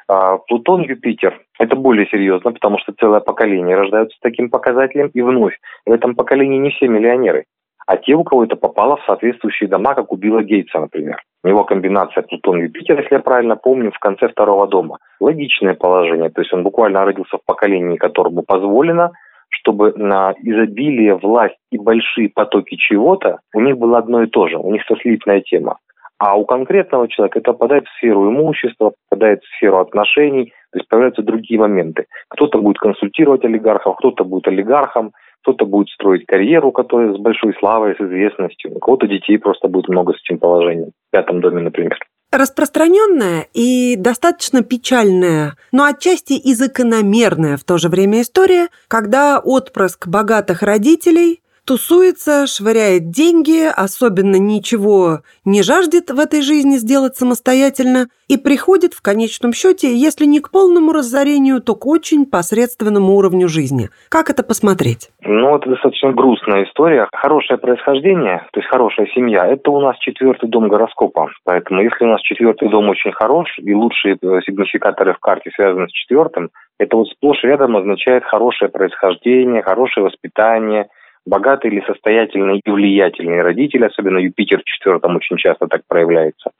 А, 0.08 0.38
Плутон, 0.38 0.82
Юпитер– 0.82 1.40
это 1.60 1.76
более 1.76 2.08
серьезно, 2.08 2.52
потому 2.52 2.78
что 2.80 2.94
целое 2.94 3.20
поколение 3.20 3.76
рождаются 3.76 4.18
с 4.18 4.22
таким 4.22 4.50
показателем. 4.50 5.10
И 5.14 5.22
вновь, 5.22 5.58
в 5.86 5.92
этом 5.92 6.16
поколении 6.16 6.58
не 6.58 6.72
все 6.72 6.88
миллионеры. 6.88 7.46
А 7.88 7.98
те, 7.98 8.16
у 8.16 8.24
кого 8.24 8.44
это 8.44 8.56
попало 8.56 8.98
в 8.98 9.06
соответствующие 9.06 9.70
дома, 9.70 9.94
как 9.94 10.12
у 10.12 10.16
Билла 10.16 10.42
Гейтса, 10.42 10.80
например. 10.80 11.22
У 11.44 11.48
него 11.48 11.64
комбинация 11.64 12.24
Плутон-Юпитер, 12.24 13.00
если 13.00 13.16
я 13.16 13.20
правильно 13.20 13.56
помню, 13.56 13.92
в 13.92 14.00
конце 14.00 14.28
второго 14.28 14.68
дома. 14.68 14.98
Логичное 15.20 15.76
положение, 15.76 16.30
то 16.32 16.42
есть 16.42 16.52
он 16.52 16.64
буквально 16.64 17.06
родился 17.06 17.38
в 17.38 17.46
поколении, 17.46 17.98
которому 17.98 18.42
позволено– 18.42 19.12
чтобы 19.50 19.94
на 19.96 20.34
изобилие, 20.42 21.16
власть 21.16 21.58
и 21.72 21.78
большие 21.78 22.30
потоки 22.30 22.75
чего-то 22.75 23.40
у 23.54 23.62
них 23.62 23.78
было 23.78 23.98
одно 23.98 24.24
и 24.24 24.28
то 24.28 24.48
же, 24.48 24.58
у 24.58 24.72
них 24.72 24.84
слитная 25.02 25.42
тема. 25.42 25.78
А 26.18 26.38
у 26.38 26.46
конкретного 26.46 27.10
человека 27.10 27.40
это 27.40 27.52
попадает 27.52 27.86
в 27.88 27.98
сферу 27.98 28.30
имущества, 28.30 28.94
попадает 29.10 29.44
в 29.44 29.58
сферу 29.58 29.80
отношений, 29.80 30.54
то 30.72 30.80
есть 30.80 30.88
появляются 30.88 31.24
другие 31.24 31.60
моменты. 31.60 32.06
Кто-то 32.30 32.60
будет 32.60 32.78
консультировать 32.78 33.44
олигархов, 33.44 33.98
кто-то 33.98 34.24
будет 34.24 34.48
олигархом, 34.48 35.12
кто-то 35.42 35.66
будет 35.66 35.90
строить 35.90 36.25
карьеру, 36.25 36.72
которая 36.72 37.14
с 37.14 37.18
большой 37.18 37.54
славой, 37.60 37.96
с 37.96 38.02
известностью. 38.02 38.75
У 38.75 38.80
кого-то 38.80 39.08
детей 39.08 39.38
просто 39.38 39.68
будет 39.68 39.90
много 39.90 40.14
с 40.14 40.22
этим 40.24 40.40
положением. 40.40 40.92
В 41.10 41.12
пятом 41.12 41.42
доме, 41.42 41.62
например 41.62 42.00
распространенная 42.38 43.48
и 43.54 43.96
достаточно 43.96 44.62
печальная, 44.62 45.56
но 45.72 45.86
отчасти 45.86 46.34
и 46.34 46.54
закономерная 46.54 47.58
в 47.58 47.63
то 47.63 47.77
же 47.77 47.89
время 47.89 48.22
история, 48.22 48.70
когда 48.88 49.39
отпрыск 49.39 50.08
богатых 50.08 50.62
родителей 50.62 51.42
тусуется, 51.65 52.45
швыряет 52.48 53.10
деньги, 53.10 53.65
особенно 53.65 54.38
ничего 54.38 55.19
не 55.45 55.63
жаждет 55.63 56.12
в 56.12 56.19
этой 56.19 56.41
жизни 56.41 56.77
сделать 56.77 57.15
самостоятельно 57.15 58.07
и 58.29 58.38
приходит 58.38 58.93
в 58.93 59.01
конечном 59.01 59.53
счете, 59.53 59.95
если 59.95 60.25
не 60.25 60.39
к 60.39 60.51
полному 60.51 60.93
разорению, 60.93 61.62
то 61.62 61.75
к 61.75 61.86
очень 61.86 62.25
посредственному 62.25 63.15
уровню 63.15 63.48
жизни. 63.48 63.89
Как 64.10 64.29
это 64.29 64.43
посмотреть? 64.43 65.10
Ну, 65.22 65.57
это 65.57 65.69
достаточно 65.69 66.12
грустная 66.12 66.65
история. 66.65 67.07
Хорошее 67.13 67.57
происхождение, 67.60 68.45
то 68.51 68.60
есть 68.60 68.69
хорошая 68.69 69.07
семья, 69.15 69.45
это 69.45 69.72
у 69.72 69.79
нас 69.81 69.98
четвертый 70.00 70.50
дом 70.50 70.67
гороскопа. 70.67 71.29
Поэтому 71.43 71.81
если 71.81 72.05
у 72.05 72.10
нас 72.10 72.22
четвертый 72.22 72.69
дом 72.69 72.89
очень 72.89 73.12
хорош, 73.12 73.50
и 73.57 73.74
лучшие 73.74 74.15
э, 74.15 74.39
сигнификаторы 74.45 75.13
в 75.13 75.19
карте 75.19 75.51
связаны 75.55 75.88
с 75.88 75.91
четвертым, 75.91 76.50
это 76.77 76.98
вот 76.98 77.07
сплошь 77.10 77.43
рядом 77.43 77.77
означает 77.77 78.24
хорошее 78.25 78.69
происхождение, 78.69 79.63
хорошее 79.63 80.05
воспитание– 80.05 80.88
богатые 81.25 81.74
или 81.74 81.86
состоятельные 81.86 82.60
и 82.60 82.70
влиятельные 82.70 83.41
родители, 83.41 83.86
особенно 83.86 84.20
Юпитер 84.20 84.60
в 84.60 84.65
четвертом 84.65 85.15
очень 85.15 85.38
часто 85.38 85.67
так 85.67 85.82
проявляется. 85.88 86.51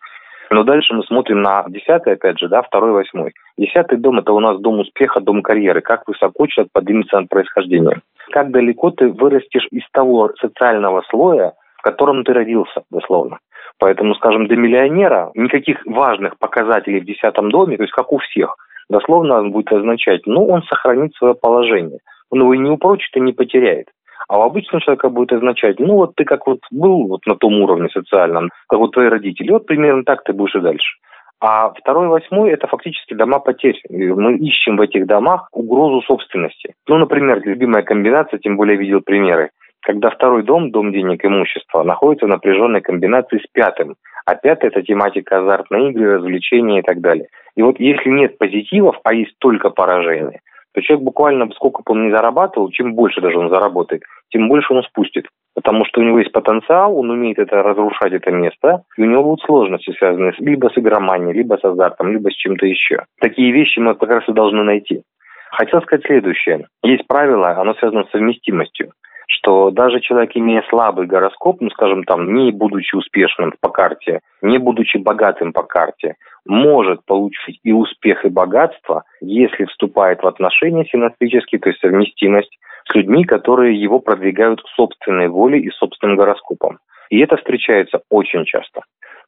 Но 0.51 0.63
дальше 0.63 0.93
мы 0.93 1.03
смотрим 1.03 1.41
на 1.41 1.65
десятый, 1.67 2.13
опять 2.13 2.39
же, 2.39 2.48
да, 2.48 2.62
второй, 2.62 2.91
восьмой. 2.91 3.34
Десятый 3.57 3.98
дом– 3.98 4.19
это 4.19 4.31
у 4.31 4.39
нас 4.39 4.60
дом 4.60 4.79
успеха, 4.79 5.19
дом 5.19 5.41
карьеры. 5.41 5.81
Как 5.81 6.07
высоко 6.07 6.45
человек 6.48 6.72
поднимется 6.72 7.19
над 7.19 7.29
происхождением. 7.29 8.01
Как 8.31 8.51
далеко 8.51 8.91
ты 8.91 9.10
вырастешь 9.10 9.67
из 9.72 9.84
того 9.91 10.31
социального 10.39 11.03
слоя, 11.10 11.53
в 11.77 11.81
котором 11.81 12.24
ты 12.24 12.34
родился, 12.34 12.84
дословно. 12.91 13.39
Поэтому, 13.79 14.15
скажем, 14.15 14.48
для 14.48 14.57
миллионера 14.57 15.31
никаких 15.36 15.86
важных 15.86 16.38
показателей 16.38 17.01
в 17.01 17.05
десятом 17.05 17.50
доме, 17.50 17.77
то 17.77 17.84
есть 17.84 17.93
как 17.93 18.12
у 18.12 18.19
всех, 18.19 18.55
дословно 18.89 19.39
он 19.39 19.51
будет 19.51 19.72
означать, 19.74 20.22
ну, 20.25 20.48
он 20.48 20.63
сохранит 20.63 21.13
свое 21.15 21.36
положение. 21.36 22.00
Он 22.29 22.41
его 22.41 22.55
не 22.55 22.69
упрочит, 22.69 23.15
и 23.15 23.19
не 23.19 23.34
потеряет. 23.34 23.88
А 24.27 24.39
у 24.39 24.41
обычного 24.43 24.81
человека 24.81 25.10
будет 25.10 25.34
означать, 25.34 25.79
ну 25.79 25.95
вот 25.95 26.15
ты 26.15 26.24
как 26.24 26.48
вот 26.48 26.60
был 26.72 27.07
вот 27.07 27.25
на 27.25 27.36
том 27.36 27.62
уровне 27.62 27.89
социальном, 27.89 28.50
как 28.67 28.79
вот 28.79 28.91
твои 28.91 29.07
родители, 29.07 29.51
вот 29.51 29.65
примерно 29.65 30.03
так 30.03 30.24
ты 30.24 30.34
будешь 30.34 30.55
и 30.55 30.60
дальше. 30.60 30.98
А 31.41 31.69
второй, 31.72 32.07
восьмой– 32.07 32.51
это 32.51 32.65
фактически 32.67 33.13
дома 33.13 33.39
потерь. 33.39 33.79
Мы 33.89 34.38
ищем 34.38 34.77
в 34.77 34.81
этих 34.81 35.05
домах 35.05 35.50
угрозу 35.51 36.01
собственности. 36.01 36.74
Ну, 36.88 36.98
например, 36.98 37.41
любимая 37.43 37.84
комбинация, 37.84 38.39
тем 38.39 38.55
более 38.55 38.77
видел 38.77 39.01
примеры, 39.01 39.51
когда 39.81 40.10
второй 40.10 40.43
дом, 40.43 40.72
дом 40.72 40.91
денег, 40.91 41.24
имущества, 41.24 41.84
находится 41.84 42.25
в 42.25 42.29
напряженной 42.29 42.81
комбинации 42.81 43.38
с 43.38 43.48
пятым. 43.51 43.95
А 44.25 44.36
пятый– 44.36 44.67
это 44.69 44.81
тематика 44.81 45.39
азартные 45.39 45.91
игры, 45.91 46.15
развлечения 46.15 46.79
и 46.79 46.84
так 46.84 47.00
далее. 47.01 47.27
И 47.55 47.62
вот 47.62 47.79
если 47.79 48.10
нет 48.10 48.38
позитивов, 48.39 48.95
а 49.03 49.13
есть 49.13 49.36
только 49.39 49.69
поражения, 49.69 50.39
то 50.75 50.82
человек 50.82 51.05
буквально, 51.05 51.50
сколько 51.55 51.82
бы 51.84 51.94
он 51.94 52.08
ни 52.08 52.12
зарабатывал, 52.12 52.70
чем 52.70 52.94
больше 52.96 53.22
даже 53.22 53.39
он 53.39 53.50
заработает, 53.50 54.03
тем 54.29 54.50
больше 54.50 54.74
он 54.74 54.84
спустит. 54.84 55.25
Потому 55.55 55.86
что 55.86 56.01
у 56.01 56.03
него 56.03 56.20
есть 56.20 56.34
потенциал, 56.34 56.98
он 56.98 57.10
умеет 57.10 57.39
это 57.39 57.63
разрушать, 57.63 58.12
это 58.12 58.29
место, 58.29 58.84
и 58.98 59.01
у 59.01 59.05
него 59.05 59.24
будут 59.24 59.46
сложности, 59.46 59.96
связанные 59.98 60.34
с, 60.34 60.39
либо 60.39 60.67
с 60.67 60.77
игроманией, 60.77 61.34
либо 61.34 61.55
с 61.55 61.63
азартом, 61.63 62.12
либо 62.12 62.29
с 62.29 62.36
чем-то 62.36 62.65
еще. 62.65 63.05
Такие 63.22 63.53
вещи 63.53 63.79
мы 63.79 63.96
как 63.96 64.10
раз 64.10 64.27
и 64.27 64.34
должны 64.34 64.63
найти. 64.63 65.03
Хотел 65.51 65.82
сказать 65.82 66.05
следующее. 66.05 66.67
Есть 66.84 67.08
правило, 67.08 67.51
оно 67.51 67.74
связано 67.75 68.03
с 68.03 68.12
совместимостью 68.12 68.91
что 69.27 69.72
даже 69.72 70.01
человек, 70.01 70.32
имея 70.36 70.63
слабый 70.70 71.08
гороскоп, 71.08 71.62
ну, 71.62 71.70
скажем, 71.72 72.03
там, 72.03 72.34
не 72.34 72.51
будучи 72.51 72.96
успешным 72.96 73.53
по 73.60 73.70
карте, 73.70 74.20
не 74.41 74.58
будучи 74.58 74.98
богатым 74.98 75.51
по 75.51 75.63
карте, 75.63 76.15
может 76.46 77.04
получить 77.06 77.60
и 77.64 77.72
успех, 77.72 78.25
и 78.25 78.30
богатство, 78.30 79.04
если 79.22 79.66
вступает 79.66 80.22
в 80.22 80.28
отношения 80.28 80.86
синастрические, 80.86 81.60
то 81.60 81.70
есть 81.70 81.82
совместимость, 81.82 82.58
с 82.90 82.96
людьми, 82.96 83.24
которые 83.24 83.82
его 83.82 84.00
продвигают 84.00 84.62
собственной 84.75 85.28
волей 85.28 85.62
и 85.62 85.72
собственным 85.72 86.18
гороскопом. 86.18 86.80
И 87.10 87.20
это 87.20 87.38
встречается 87.38 88.02
очень 88.10 88.46
часто. 88.46 88.82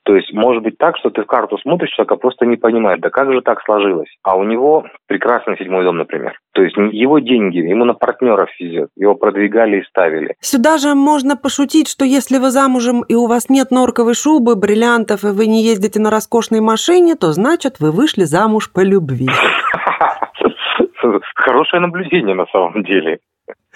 То 0.08 0.16
есть 0.16 0.32
может 0.32 0.64
быть 0.64 0.78
так, 0.78 0.96
что 0.96 1.10
ты 1.10 1.24
в 1.24 1.26
карту 1.26 1.58
смотришь, 1.58 1.90
человек 1.90 2.22
просто 2.22 2.46
не 2.46 2.56
понимает, 2.56 3.02
да 3.02 3.10
как 3.10 3.34
же 3.34 3.42
так 3.42 3.62
сложилось. 3.66 4.08
А 4.24 4.38
у 4.38 4.46
него 4.46 4.86
прекрасный 5.06 5.58
седьмой 5.58 5.84
дом, 5.84 5.98
например. 5.98 6.40
То 6.54 6.62
есть 6.62 6.78
его 6.78 7.20
деньги, 7.20 7.58
ему 7.58 7.84
на 7.84 7.94
партнеров 7.94 8.50
везет, 8.58 8.88
его 8.96 9.16
продвигали 9.16 9.82
и 9.82 9.84
ставили. 9.84 10.36
Сюда 10.40 10.78
же 10.78 10.96
можно 10.96 11.36
пошутить, 11.36 11.90
что 11.90 12.06
если 12.06 12.38
вы 12.38 12.52
замужем 12.52 13.02
и 13.02 13.16
у 13.16 13.28
вас 13.28 13.50
нет 13.50 13.70
норковой 13.70 14.14
шубы, 14.14 14.56
бриллиантов, 14.56 15.26
и 15.26 15.34
вы 15.34 15.46
не 15.46 15.62
ездите 15.62 16.00
на 16.00 16.10
роскошной 16.10 16.62
машине, 16.62 17.16
то 17.16 17.34
значит 17.34 17.82
вы 17.82 17.92
вышли 17.92 18.24
замуж 18.24 18.72
по 18.72 18.86
любви. 18.86 19.28
Хорошее 21.36 21.82
наблюдение 21.82 22.34
на 22.34 22.46
самом 22.46 22.84
деле. 22.84 23.20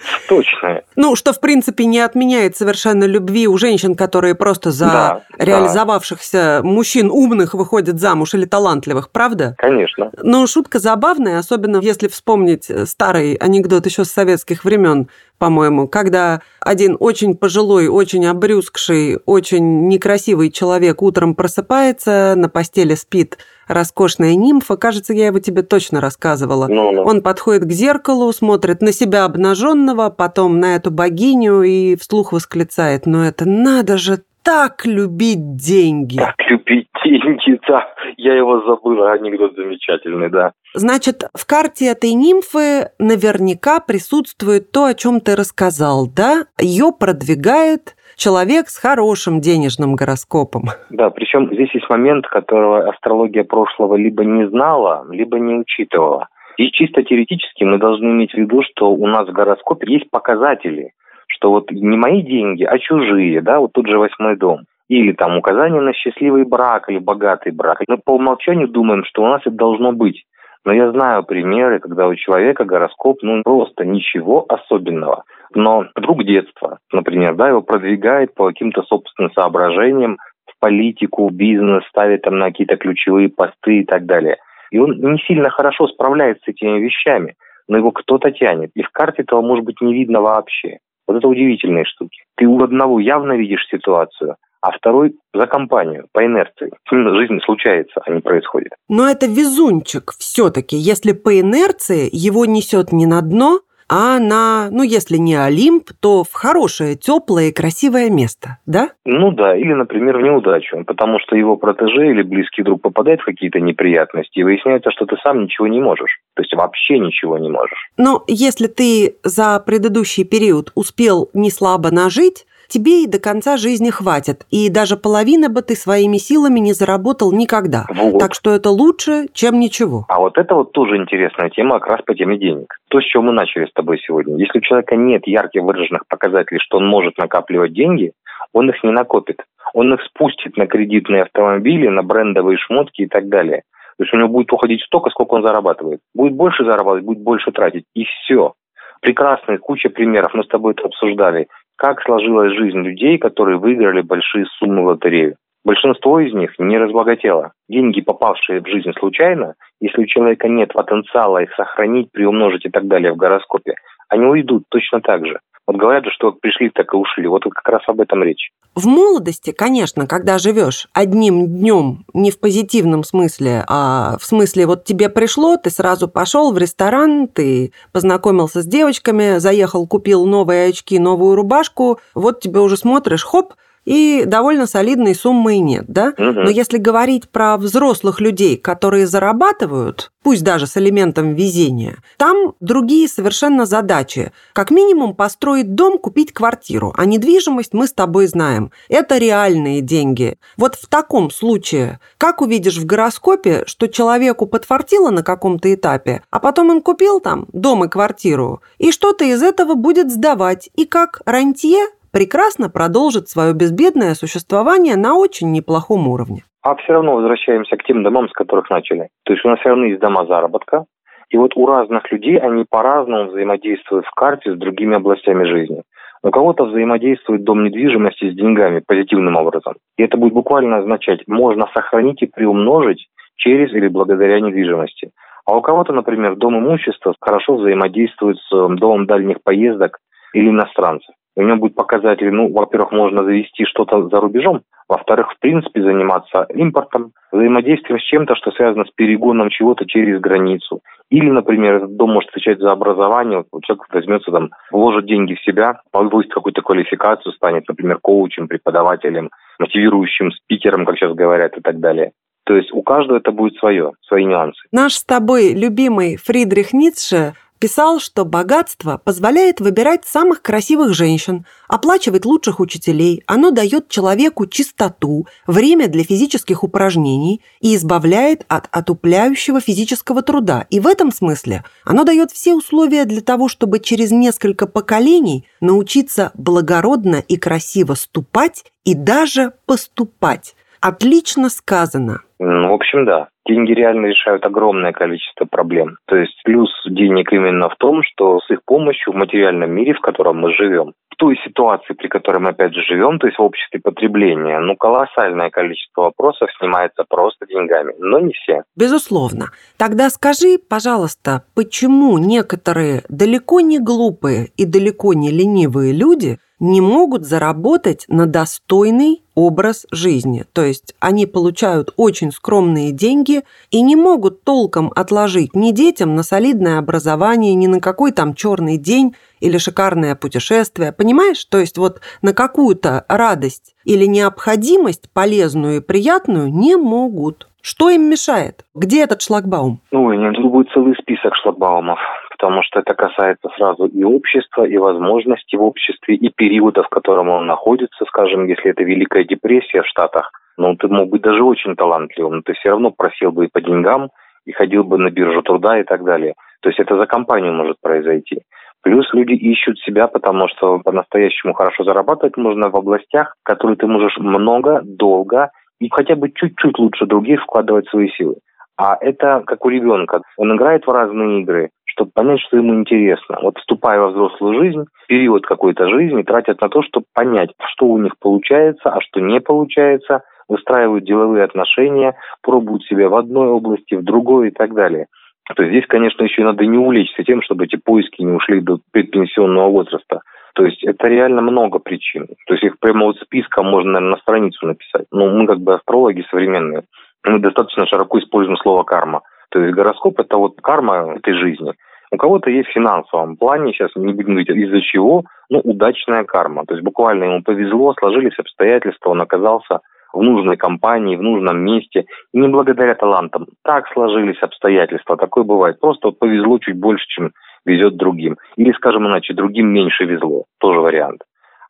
Точно. 0.28 0.82
Ну, 0.96 1.16
что, 1.16 1.32
в 1.32 1.40
принципе, 1.40 1.84
не 1.84 2.00
отменяет 2.00 2.56
совершенно 2.56 3.04
любви 3.04 3.46
у 3.46 3.56
женщин, 3.58 3.94
которые 3.94 4.34
просто 4.34 4.70
за 4.70 4.86
да, 4.86 5.22
реализовавшихся 5.38 6.60
да. 6.62 6.68
мужчин 6.68 7.10
умных 7.10 7.54
выходят 7.54 8.00
замуж 8.00 8.34
или 8.34 8.44
талантливых, 8.44 9.10
правда? 9.10 9.54
Конечно. 9.58 10.10
Но 10.22 10.46
шутка 10.46 10.78
забавная, 10.78 11.38
особенно 11.38 11.78
если 11.78 12.08
вспомнить 12.08 12.70
старый 12.86 13.34
анекдот 13.34 13.86
еще 13.86 14.04
с 14.04 14.10
советских 14.10 14.64
времен, 14.64 15.08
по-моему, 15.38 15.88
когда 15.88 16.40
один 16.60 16.96
очень 17.00 17.36
пожилой, 17.36 17.88
очень 17.88 18.26
обрюзгший, 18.26 19.18
очень 19.26 19.88
некрасивый 19.88 20.50
человек 20.50 21.02
утром 21.02 21.34
просыпается, 21.34 22.34
на 22.36 22.48
постели 22.48 22.94
спит 22.94 23.38
роскошная 23.74 24.34
нимфа. 24.34 24.76
Кажется, 24.76 25.12
я 25.12 25.26
его 25.26 25.38
тебе 25.38 25.62
точно 25.62 26.00
рассказывала. 26.00 26.66
Ну, 26.68 26.92
ну. 26.92 27.02
Он 27.02 27.22
подходит 27.22 27.64
к 27.64 27.70
зеркалу, 27.70 28.32
смотрит 28.32 28.82
на 28.82 28.92
себя 28.92 29.24
обнаженного, 29.24 30.10
потом 30.10 30.60
на 30.60 30.76
эту 30.76 30.90
богиню 30.90 31.62
и 31.62 31.96
вслух 31.96 32.32
восклицает, 32.32 33.06
ну 33.06 33.22
это 33.22 33.48
надо 33.48 33.96
же 33.96 34.18
так 34.42 34.84
любить 34.86 35.56
деньги. 35.56 36.16
Так 36.16 36.34
любить 36.48 36.88
деньги, 37.04 37.60
да. 37.68 37.86
Я 38.16 38.36
его 38.36 38.60
забыл, 38.62 39.04
анекдот 39.04 39.54
замечательный, 39.56 40.30
да. 40.30 40.52
Значит, 40.74 41.24
в 41.34 41.46
карте 41.46 41.86
этой 41.86 42.12
нимфы 42.14 42.90
наверняка 42.98 43.80
присутствует 43.80 44.72
то, 44.72 44.86
о 44.86 44.94
чем 44.94 45.20
ты 45.20 45.36
рассказал, 45.36 46.06
да? 46.06 46.46
Ее 46.60 46.92
продвигает 46.98 47.94
человек 48.16 48.68
с 48.68 48.78
хорошим 48.78 49.40
денежным 49.40 49.94
гороскопом. 49.94 50.64
Да, 50.90 51.10
причем 51.10 51.52
здесь 51.52 51.74
есть 51.74 51.88
момент, 51.88 52.26
которого 52.26 52.88
астрология 52.88 53.44
прошлого 53.44 53.96
либо 53.96 54.24
не 54.24 54.48
знала, 54.48 55.06
либо 55.10 55.38
не 55.38 55.54
учитывала. 55.54 56.28
И 56.56 56.70
чисто 56.70 57.02
теоретически 57.02 57.64
мы 57.64 57.78
должны 57.78 58.06
иметь 58.10 58.32
в 58.32 58.38
виду, 58.38 58.62
что 58.62 58.90
у 58.90 59.06
нас 59.06 59.28
в 59.28 59.32
гороскопе 59.32 59.92
есть 59.92 60.10
показатели, 60.10 60.92
что 61.26 61.50
вот 61.50 61.70
не 61.70 61.96
мои 61.96 62.22
деньги, 62.22 62.64
а 62.64 62.78
чужие, 62.78 63.40
да, 63.40 63.60
вот 63.60 63.72
тут 63.72 63.88
же 63.88 63.98
восьмой 63.98 64.36
дом. 64.36 64.60
Или 64.88 65.12
там 65.12 65.38
указание 65.38 65.80
на 65.80 65.94
счастливый 65.94 66.44
брак 66.44 66.90
или 66.90 66.98
богатый 66.98 67.52
брак. 67.52 67.82
Мы 67.88 67.96
по 67.96 68.12
умолчанию 68.12 68.68
думаем, 68.68 69.04
что 69.04 69.22
у 69.22 69.26
нас 69.26 69.40
это 69.40 69.56
должно 69.56 69.92
быть. 69.92 70.24
Но 70.64 70.72
я 70.72 70.92
знаю 70.92 71.24
примеры, 71.24 71.80
когда 71.80 72.06
у 72.06 72.14
человека 72.14 72.64
гороскоп, 72.64 73.18
ну, 73.22 73.42
просто 73.42 73.84
ничего 73.84 74.44
особенного. 74.48 75.24
Но 75.54 75.86
друг 75.96 76.24
детства, 76.24 76.78
например, 76.92 77.34
да, 77.34 77.48
его 77.48 77.62
продвигает 77.62 78.34
по 78.34 78.46
каким-то 78.46 78.82
собственным 78.82 79.32
соображениям 79.32 80.18
в 80.46 80.58
политику, 80.60 81.28
бизнес, 81.30 81.84
ставит 81.88 82.22
там 82.22 82.38
на 82.38 82.46
какие-то 82.46 82.76
ключевые 82.76 83.28
посты 83.28 83.80
и 83.80 83.84
так 83.84 84.06
далее– 84.06 84.36
и 84.72 84.78
он 84.78 84.96
не 84.98 85.18
сильно 85.26 85.50
хорошо 85.50 85.86
справляется 85.86 86.42
с 86.46 86.48
этими 86.48 86.80
вещами, 86.80 87.36
но 87.68 87.76
его 87.76 87.92
кто-то 87.92 88.32
тянет. 88.32 88.70
И 88.74 88.82
в 88.82 88.88
карте 88.88 89.22
этого, 89.22 89.42
может 89.42 89.66
быть, 89.66 89.80
не 89.82 89.92
видно 89.92 90.22
вообще. 90.22 90.78
Вот 91.06 91.18
это 91.18 91.28
удивительные 91.28 91.84
штуки. 91.84 92.22
Ты 92.36 92.46
у 92.46 92.62
одного 92.62 92.98
явно 92.98 93.34
видишь 93.34 93.68
ситуацию, 93.70 94.36
а 94.62 94.70
второй 94.70 95.16
за 95.34 95.46
компанию, 95.46 96.06
по 96.12 96.24
инерции. 96.24 96.70
Жизнь 96.90 97.40
случается, 97.44 98.00
а 98.06 98.10
не 98.10 98.20
происходит. 98.20 98.72
Но 98.88 99.08
это 99.08 99.26
везунчик 99.26 100.12
все-таки. 100.18 100.76
Если 100.76 101.12
по 101.12 101.38
инерции 101.38 102.08
его 102.12 102.46
несет 102.46 102.92
не 102.92 103.06
на 103.06 103.20
дно, 103.20 103.60
а 103.94 104.18
на, 104.18 104.68
ну, 104.70 104.82
если 104.82 105.18
не 105.18 105.34
Олимп, 105.34 105.90
то 106.00 106.24
в 106.24 106.32
хорошее, 106.32 106.96
теплое 106.96 107.48
и 107.48 107.52
красивое 107.52 108.08
место, 108.08 108.58
да? 108.64 108.90
Ну 109.04 109.32
да, 109.32 109.54
или, 109.54 109.74
например, 109.74 110.16
в 110.16 110.22
неудачу, 110.22 110.82
потому 110.86 111.18
что 111.18 111.36
его 111.36 111.56
протеже 111.56 112.10
или 112.10 112.22
близкий 112.22 112.62
друг 112.62 112.80
попадает 112.80 113.20
в 113.20 113.26
какие-то 113.26 113.60
неприятности, 113.60 114.38
и 114.38 114.44
выясняется, 114.44 114.90
что 114.92 115.04
ты 115.04 115.16
сам 115.22 115.42
ничего 115.42 115.66
не 115.66 115.80
можешь, 115.80 116.20
то 116.34 116.42
есть 116.42 116.54
вообще 116.54 116.98
ничего 117.00 117.36
не 117.36 117.50
можешь. 117.50 117.90
Но 117.98 118.24
если 118.28 118.66
ты 118.66 119.16
за 119.24 119.60
предыдущий 119.60 120.24
период 120.24 120.70
успел 120.74 121.28
не 121.34 121.50
слабо 121.50 121.90
нажить, 121.90 122.46
тебе 122.72 123.04
и 123.04 123.06
до 123.06 123.20
конца 123.20 123.56
жизни 123.56 123.90
хватит, 123.90 124.46
и 124.50 124.70
даже 124.70 124.96
половины 124.96 125.48
бы 125.48 125.60
ты 125.60 125.74
своими 125.74 126.16
силами 126.16 126.58
не 126.58 126.72
заработал 126.72 127.32
никогда. 127.32 127.84
Вот. 127.90 128.18
Так 128.18 128.34
что 128.34 128.50
это 128.50 128.70
лучше, 128.70 129.26
чем 129.34 129.60
ничего. 129.60 130.06
А 130.08 130.18
вот 130.18 130.38
это 130.38 130.54
вот 130.54 130.72
тоже 130.72 130.96
интересная 130.96 131.50
тема 131.50 131.78
как 131.78 131.90
раз 131.90 132.02
по 132.02 132.14
теме 132.14 132.38
денег. 132.38 132.74
То, 132.88 133.00
с 133.00 133.04
чего 133.04 133.22
мы 133.24 133.32
начали 133.32 133.66
с 133.66 133.72
тобой 133.72 133.98
сегодня. 133.98 134.36
Если 134.38 134.58
у 134.58 134.62
человека 134.62 134.96
нет 134.96 135.26
ярких 135.26 135.62
выраженных 135.62 136.06
показателей, 136.08 136.60
что 136.60 136.78
он 136.78 136.86
может 136.86 137.18
накапливать 137.18 137.74
деньги, 137.74 138.12
он 138.52 138.70
их 138.70 138.82
не 138.82 138.90
накопит. 138.90 139.42
Он 139.74 139.94
их 139.94 140.00
спустит 140.02 140.56
на 140.56 140.66
кредитные 140.66 141.22
автомобили, 141.22 141.88
на 141.88 142.02
брендовые 142.02 142.58
шмотки 142.58 143.02
и 143.02 143.06
так 143.06 143.28
далее. 143.28 143.62
То 143.98 144.04
есть 144.04 144.14
у 144.14 144.16
него 144.16 144.28
будет 144.28 144.52
уходить 144.52 144.82
столько, 144.82 145.10
сколько 145.10 145.34
он 145.34 145.42
зарабатывает. 145.42 146.00
Будет 146.14 146.34
больше 146.34 146.64
зарабатывать, 146.64 147.04
будет 147.04 147.22
больше 147.22 147.52
тратить. 147.52 147.84
И 147.94 148.04
все. 148.04 148.54
Прекрасная 149.00 149.58
куча 149.58 149.90
примеров. 149.90 150.32
Мы 150.34 150.44
с 150.44 150.48
тобой 150.48 150.72
это 150.72 150.84
обсуждали 150.84 151.48
как 151.82 152.00
сложилась 152.02 152.56
жизнь 152.56 152.78
людей, 152.78 153.18
которые 153.18 153.58
выиграли 153.58 154.02
большие 154.02 154.46
суммы 154.58 154.84
в 154.84 154.86
лотерею. 154.86 155.34
Большинство 155.64 156.20
из 156.20 156.32
них 156.32 156.52
не 156.60 156.78
разбогатело. 156.78 157.54
Деньги, 157.68 158.00
попавшие 158.00 158.60
в 158.60 158.68
жизнь 158.68 158.92
случайно, 159.00 159.54
если 159.80 160.02
у 160.02 160.06
человека 160.06 160.46
нет 160.46 160.72
потенциала 160.72 161.42
их 161.42 161.52
сохранить, 161.54 162.12
приумножить 162.12 162.66
и 162.66 162.70
так 162.70 162.86
далее 162.86 163.12
в 163.12 163.16
гороскопе, 163.16 163.74
они 164.08 164.26
уйдут 164.26 164.62
точно 164.68 165.00
так 165.00 165.26
же. 165.26 165.40
Вот 165.66 165.76
говорят 165.76 166.04
же, 166.04 166.12
что 166.12 166.30
пришли, 166.30 166.70
так 166.70 166.94
и 166.94 166.96
ушли. 166.96 167.26
Вот 167.26 167.42
как 167.42 167.68
раз 167.68 167.82
об 167.88 168.00
этом 168.00 168.22
речь. 168.22 168.50
В 168.74 168.86
молодости, 168.86 169.52
конечно, 169.52 170.06
когда 170.06 170.38
живешь 170.38 170.88
одним 170.94 171.46
днем, 171.46 172.06
не 172.14 172.30
в 172.30 172.40
позитивном 172.40 173.04
смысле, 173.04 173.66
а 173.68 174.16
в 174.18 174.24
смысле 174.24 174.66
вот 174.66 174.84
тебе 174.84 175.10
пришло, 175.10 175.58
ты 175.58 175.68
сразу 175.68 176.08
пошел 176.08 176.52
в 176.52 176.58
ресторан, 176.58 177.28
ты 177.28 177.72
познакомился 177.92 178.62
с 178.62 178.66
девочками, 178.66 179.38
заехал, 179.38 179.86
купил 179.86 180.24
новые 180.24 180.70
очки, 180.70 180.98
новую 180.98 181.36
рубашку, 181.36 182.00
вот 182.14 182.40
тебе 182.40 182.60
уже 182.60 182.78
смотришь, 182.78 183.24
хоп, 183.24 183.52
и 183.84 184.24
довольно 184.26 184.66
солидной 184.66 185.14
суммы 185.14 185.58
нет, 185.58 185.84
да? 185.88 186.14
Угу. 186.16 186.22
Но 186.22 186.50
если 186.50 186.78
говорить 186.78 187.28
про 187.28 187.56
взрослых 187.56 188.20
людей, 188.20 188.56
которые 188.56 189.06
зарабатывают, 189.06 190.12
пусть 190.22 190.44
даже 190.44 190.66
с 190.66 190.76
элементом 190.76 191.34
везения, 191.34 191.98
там 192.16 192.54
другие 192.60 193.08
совершенно 193.08 193.66
задачи. 193.66 194.32
Как 194.52 194.70
минимум 194.70 195.14
построить 195.14 195.74
дом, 195.74 195.98
купить 195.98 196.32
квартиру, 196.32 196.92
а 196.96 197.04
недвижимость 197.04 197.74
мы 197.74 197.86
с 197.86 197.92
тобой 197.92 198.26
знаем. 198.26 198.70
Это 198.88 199.18
реальные 199.18 199.80
деньги. 199.80 200.38
Вот 200.56 200.76
в 200.76 200.86
таком 200.86 201.30
случае, 201.30 201.98
как 202.18 202.40
увидишь 202.40 202.78
в 202.78 202.86
гороскопе, 202.86 203.64
что 203.66 203.88
человеку 203.88 204.46
подфартило 204.46 205.10
на 205.10 205.22
каком-то 205.22 205.72
этапе, 205.72 206.22
а 206.30 206.38
потом 206.38 206.70
он 206.70 206.82
купил 206.82 207.20
там 207.20 207.46
дом 207.52 207.84
и 207.84 207.88
квартиру, 207.88 208.62
и 208.78 208.92
что-то 208.92 209.24
из 209.24 209.42
этого 209.42 209.74
будет 209.74 210.10
сдавать, 210.12 210.70
и 210.76 210.84
как 210.84 211.20
рантье 211.26 211.86
прекрасно 212.12 212.68
продолжит 212.68 213.28
свое 213.28 213.54
безбедное 213.54 214.14
существование 214.14 214.96
на 214.96 215.16
очень 215.16 215.50
неплохом 215.50 216.06
уровне. 216.08 216.42
А 216.62 216.76
все 216.76 216.92
равно 216.92 217.16
возвращаемся 217.16 217.76
к 217.76 217.84
тем 217.84 218.04
домам, 218.04 218.28
с 218.28 218.32
которых 218.32 218.70
начали. 218.70 219.08
То 219.24 219.32
есть 219.32 219.44
у 219.44 219.48
нас 219.48 219.58
все 219.58 219.70
равно 219.70 219.86
есть 219.86 220.00
дома 220.00 220.26
заработка, 220.26 220.84
и 221.30 221.38
вот 221.38 221.56
у 221.56 221.66
разных 221.66 222.12
людей 222.12 222.38
они 222.38 222.64
по-разному 222.68 223.30
взаимодействуют 223.30 224.06
в 224.06 224.10
карте 224.12 224.54
с 224.54 224.58
другими 224.58 224.96
областями 224.96 225.44
жизни. 225.44 225.82
У 226.22 226.30
кого-то 226.30 226.66
взаимодействует 226.66 227.42
дом 227.42 227.64
недвижимости 227.64 228.30
с 228.30 228.36
деньгами 228.36 228.82
позитивным 228.86 229.36
образом. 229.36 229.74
И 229.96 230.04
это 230.04 230.16
будет 230.16 230.34
буквально 230.34 230.76
означать, 230.76 231.26
можно 231.26 231.66
сохранить 231.74 232.22
и 232.22 232.26
приумножить 232.26 233.08
через 233.36 233.72
или 233.72 233.88
благодаря 233.88 234.38
недвижимости. 234.38 235.10
А 235.46 235.56
у 235.56 235.62
кого-то, 235.62 235.92
например, 235.92 236.36
дом 236.36 236.58
имущества 236.58 237.14
хорошо 237.20 237.56
взаимодействует 237.56 238.36
с 238.36 238.52
э, 238.54 238.68
домом 238.76 239.06
дальних 239.06 239.42
поездок 239.42 239.98
или 240.34 240.50
иностранцев 240.50 241.12
у 241.36 241.42
него 241.42 241.56
будет 241.56 241.74
показатели, 241.74 242.30
ну, 242.30 242.52
во-первых, 242.52 242.92
можно 242.92 243.24
завести 243.24 243.64
что-то 243.64 244.08
за 244.08 244.20
рубежом, 244.20 244.62
во-вторых, 244.88 245.32
в 245.32 245.38
принципе, 245.38 245.82
заниматься 245.82 246.46
импортом, 246.54 247.12
взаимодействием 247.30 247.98
с 247.98 248.04
чем-то, 248.04 248.34
что 248.34 248.50
связано 248.50 248.84
с 248.84 248.90
перегоном 248.90 249.48
чего-то 249.48 249.86
через 249.86 250.20
границу. 250.20 250.80
Или, 251.08 251.30
например, 251.30 251.76
этот 251.76 251.96
дом 251.96 252.12
может 252.12 252.30
отвечать 252.30 252.58
за 252.58 252.72
образование, 252.72 253.44
вот 253.50 253.64
человек 253.64 253.86
возьмется 253.90 254.30
там, 254.30 254.50
вложит 254.70 255.06
деньги 255.06 255.34
в 255.34 255.42
себя, 255.42 255.80
повысит 255.90 256.32
какую-то 256.34 256.62
квалификацию, 256.62 257.32
станет, 257.32 257.66
например, 257.68 257.98
коучем, 258.02 258.48
преподавателем, 258.48 259.30
мотивирующим 259.58 260.30
спикером, 260.32 260.84
как 260.84 260.96
сейчас 260.96 261.14
говорят, 261.14 261.56
и 261.56 261.60
так 261.60 261.80
далее. 261.80 262.12
То 262.44 262.54
есть 262.54 262.72
у 262.72 262.82
каждого 262.82 263.18
это 263.18 263.30
будет 263.30 263.54
свое, 263.56 263.92
свои 264.06 264.24
нюансы. 264.24 264.60
Наш 264.72 264.94
с 264.94 265.04
тобой 265.04 265.54
любимый 265.54 266.16
Фридрих 266.16 266.72
Ницше 266.72 267.34
писал, 267.62 268.00
что 268.00 268.24
богатство 268.24 269.00
позволяет 269.04 269.60
выбирать 269.60 270.04
самых 270.04 270.42
красивых 270.42 270.94
женщин, 270.94 271.46
оплачивать 271.68 272.24
лучших 272.24 272.58
учителей, 272.58 273.22
оно 273.28 273.52
дает 273.52 273.88
человеку 273.88 274.46
чистоту, 274.46 275.28
время 275.46 275.86
для 275.86 276.02
физических 276.02 276.64
упражнений 276.64 277.40
и 277.60 277.76
избавляет 277.76 278.44
от 278.48 278.66
отупляющего 278.72 279.60
физического 279.60 280.22
труда. 280.22 280.66
И 280.70 280.80
в 280.80 280.88
этом 280.88 281.12
смысле 281.12 281.62
оно 281.84 282.02
дает 282.02 282.32
все 282.32 282.52
условия 282.52 283.04
для 283.04 283.20
того, 283.20 283.46
чтобы 283.46 283.78
через 283.78 284.10
несколько 284.10 284.66
поколений 284.66 285.46
научиться 285.60 286.32
благородно 286.34 287.22
и 287.28 287.36
красиво 287.36 287.94
ступать 287.94 288.64
и 288.82 288.94
даже 288.94 289.52
поступать. 289.66 290.56
Отлично 290.80 291.48
сказано. 291.48 292.22
В 292.42 292.72
общем, 292.72 293.04
да. 293.04 293.28
Деньги 293.46 293.72
реально 293.72 294.06
решают 294.06 294.44
огромное 294.44 294.92
количество 294.92 295.44
проблем. 295.44 295.96
То 296.06 296.16
есть 296.16 296.40
плюс 296.44 296.70
денег 296.86 297.32
именно 297.32 297.68
в 297.68 297.76
том, 297.76 298.02
что 298.02 298.40
с 298.40 298.50
их 298.50 298.60
помощью 298.64 299.12
в 299.12 299.16
материальном 299.16 299.70
мире, 299.70 299.94
в 299.94 300.00
котором 300.00 300.38
мы 300.38 300.52
живем, 300.52 300.92
в 301.10 301.16
той 301.16 301.38
ситуации, 301.44 301.94
при 301.94 302.08
которой 302.08 302.38
мы 302.38 302.50
опять 302.50 302.74
же 302.74 302.80
живем, 302.82 303.18
то 303.18 303.26
есть 303.28 303.38
в 303.38 303.42
обществе 303.42 303.80
потребления, 303.80 304.58
ну, 304.58 304.74
колоссальное 304.76 305.50
количество 305.50 306.02
вопросов 306.02 306.48
снимается 306.58 307.04
просто 307.08 307.46
деньгами, 307.46 307.94
но 307.98 308.18
не 308.18 308.32
все. 308.32 308.62
Безусловно. 308.76 309.46
Тогда 309.76 310.10
скажи, 310.10 310.58
пожалуйста, 310.58 311.44
почему 311.54 312.18
некоторые 312.18 313.02
далеко 313.08 313.60
не 313.60 313.78
глупые 313.78 314.48
и 314.56 314.64
далеко 314.64 315.14
не 315.14 315.30
ленивые 315.30 315.92
люди 315.92 316.38
не 316.62 316.80
могут 316.80 317.24
заработать 317.24 318.04
на 318.06 318.26
достойный 318.26 319.22
образ 319.34 319.84
жизни. 319.90 320.44
То 320.52 320.62
есть 320.62 320.94
они 321.00 321.26
получают 321.26 321.92
очень 321.96 322.30
скромные 322.32 322.92
деньги 322.92 323.42
и 323.70 323.82
не 323.82 323.94
могут 323.94 324.42
толком 324.44 324.90
отложить 324.96 325.54
ни 325.54 325.70
детям 325.70 326.14
на 326.16 326.22
солидное 326.22 326.78
образование, 326.78 327.54
ни 327.54 327.66
на 327.66 327.80
какой 327.80 328.12
там 328.12 328.34
черный 328.34 328.78
день 328.78 329.14
или 329.40 329.58
шикарное 329.58 330.16
путешествие, 330.16 330.92
понимаешь? 330.92 331.44
То 331.44 331.58
есть 331.58 331.78
вот 331.78 332.00
на 332.22 332.32
какую-то 332.32 333.04
радость 333.08 333.74
или 333.84 334.06
необходимость 334.06 335.12
полезную 335.12 335.76
и 335.76 335.80
приятную 335.80 336.48
не 336.48 336.76
могут. 336.76 337.48
Что 337.62 337.90
им 337.90 338.10
мешает? 338.10 338.64
Где 338.74 339.04
этот 339.04 339.22
шлагбаум? 339.22 339.80
Ой, 339.92 340.18
тут 340.34 340.50
будет 340.50 340.70
целый 340.72 340.96
список 340.96 341.36
шлагбаумов, 341.36 341.98
потому 342.30 342.62
что 342.64 342.80
это 342.80 342.94
касается 342.94 343.48
сразу 343.56 343.86
и 343.86 344.02
общества, 344.02 344.64
и 344.64 344.76
возможностей 344.78 345.56
в 345.56 345.62
обществе, 345.62 346.16
и 346.16 346.28
периода, 346.28 346.82
в 346.82 346.88
котором 346.88 347.28
он 347.28 347.46
находится, 347.46 348.04
скажем, 348.06 348.46
если 348.46 348.72
это 348.72 348.82
Великая 348.82 349.24
депрессия 349.24 349.82
в 349.82 349.86
Штатах, 349.86 350.32
ну, 350.56 350.76
ты 350.76 350.88
мог 350.88 351.08
быть 351.08 351.22
даже 351.22 351.42
очень 351.42 351.76
талантливым, 351.76 352.36
но 352.36 352.42
ты 352.42 352.52
все 352.54 352.70
равно 352.70 352.90
просил 352.90 353.32
бы 353.32 353.46
и 353.46 353.50
по 353.52 353.60
деньгам, 353.60 354.10
и 354.44 354.52
ходил 354.52 354.84
бы 354.84 354.98
на 354.98 355.10
биржу 355.10 355.42
труда 355.42 355.80
и 355.80 355.84
так 355.84 356.04
далее. 356.04 356.34
То 356.60 356.68
есть 356.68 356.80
это 356.80 356.96
за 356.96 357.06
компанию 357.06 357.52
может 357.52 357.76
произойти. 357.80 358.42
Плюс 358.82 359.06
люди 359.12 359.32
ищут 359.32 359.78
себя, 359.80 360.08
потому 360.08 360.48
что 360.48 360.78
по-настоящему 360.80 361.54
хорошо 361.54 361.84
зарабатывать 361.84 362.36
можно 362.36 362.68
в 362.68 362.76
областях, 362.76 363.34
в 363.40 363.44
которые 363.44 363.76
ты 363.76 363.86
можешь 363.86 364.16
много, 364.18 364.80
долго 364.82 365.50
и 365.80 365.88
хотя 365.90 366.16
бы 366.16 366.30
чуть-чуть 366.30 366.78
лучше 366.78 367.06
других 367.06 367.42
вкладывать 367.42 367.88
свои 367.88 368.08
силы. 368.10 368.36
А 368.76 368.96
это 369.00 369.42
как 369.46 369.64
у 369.64 369.68
ребенка. 369.68 370.22
Он 370.36 370.56
играет 370.56 370.86
в 370.86 370.90
разные 370.90 371.42
игры, 371.42 371.70
чтобы 371.84 372.10
понять, 372.12 372.40
что 372.40 372.56
ему 372.56 372.74
интересно. 372.74 373.38
Вот 373.42 373.58
вступая 373.58 374.00
во 374.00 374.08
взрослую 374.08 374.60
жизнь, 374.60 374.84
период 375.08 375.46
какой-то 375.46 375.88
жизни 375.88 376.22
тратят 376.22 376.60
на 376.60 376.68
то, 376.68 376.82
чтобы 376.82 377.06
понять, 377.14 377.50
что 377.72 377.86
у 377.86 377.98
них 377.98 378.14
получается, 378.18 378.90
а 378.90 379.00
что 379.00 379.20
не 379.20 379.40
получается, 379.40 380.22
выстраивают 380.52 381.04
деловые 381.04 381.44
отношения, 381.44 382.14
пробуют 382.42 382.84
себя 382.84 383.08
в 383.08 383.14
одной 383.14 383.48
области, 383.48 383.94
в 383.94 384.04
другой 384.04 384.48
и 384.48 384.50
так 384.50 384.74
далее. 384.74 385.06
То 385.54 385.62
есть 385.62 385.72
здесь, 385.72 385.86
конечно, 385.88 386.22
еще 386.22 386.44
надо 386.44 386.64
не 386.64 386.78
увлечься 386.78 387.24
тем, 387.24 387.42
чтобы 387.42 387.64
эти 387.64 387.76
поиски 387.76 388.22
не 388.22 388.32
ушли 388.32 388.60
до 388.60 388.78
предпенсионного 388.92 389.68
возраста. 389.70 390.22
То 390.54 390.64
есть 390.64 390.84
это 390.84 391.08
реально 391.08 391.42
много 391.42 391.78
причин. 391.78 392.26
То 392.46 392.54
есть 392.54 392.64
их 392.64 392.78
прямо 392.78 393.06
вот 393.06 393.16
списком 393.18 393.66
можно, 393.66 393.92
наверное, 393.92 394.16
на 394.16 394.20
страницу 394.20 394.66
написать. 394.66 395.06
Но 395.10 395.30
мы 395.30 395.46
как 395.46 395.58
бы 395.58 395.74
астрологи 395.74 396.24
современные, 396.30 396.84
мы 397.24 397.38
достаточно 397.38 397.86
широко 397.86 398.18
используем 398.18 398.56
слово 398.58 398.82
карма. 398.82 399.22
То 399.50 399.60
есть 399.60 399.74
гороскоп– 399.74 400.18
это 400.20 400.36
вот 400.36 400.60
карма 400.62 401.14
этой 401.16 401.34
жизни. 401.34 401.72
У 402.10 402.18
кого-то 402.18 402.50
есть 402.50 402.68
в 402.68 402.72
финансовом 402.72 403.36
плане, 403.36 403.72
сейчас 403.72 403.90
не 403.96 404.12
будем 404.12 404.34
говорить 404.34 404.50
из-за 404.50 404.82
чего, 404.82 405.24
но 405.48 405.60
удачная 405.60 406.24
карма. 406.24 406.64
То 406.66 406.74
есть 406.74 406.84
буквально 406.84 407.24
ему 407.24 407.42
повезло, 407.42 407.94
сложились 407.98 408.38
обстоятельства, 408.38 409.10
он 409.10 409.22
оказался 409.22 409.80
в 410.12 410.22
нужной 410.22 410.56
компании, 410.56 411.16
в 411.16 411.22
нужном 411.22 411.58
месте. 411.60 412.06
Не 412.32 412.48
благодаря 412.48 412.94
талантам. 412.94 413.46
Так 413.64 413.86
сложились 413.92 414.42
обстоятельства, 414.42 415.16
такое 415.16 415.44
бывает. 415.44 415.80
Просто 415.80 416.08
вот 416.08 416.18
повезло 416.18 416.58
чуть 416.58 416.78
больше, 416.78 417.04
чем 417.08 417.32
везет 417.64 417.96
другим. 417.96 418.36
Или, 418.56 418.72
скажем 418.72 419.06
иначе, 419.06 419.34
другим 419.34 419.68
меньше 419.68 420.04
везло. 420.04 420.44
Тоже 420.58 420.80
вариант. 420.80 421.22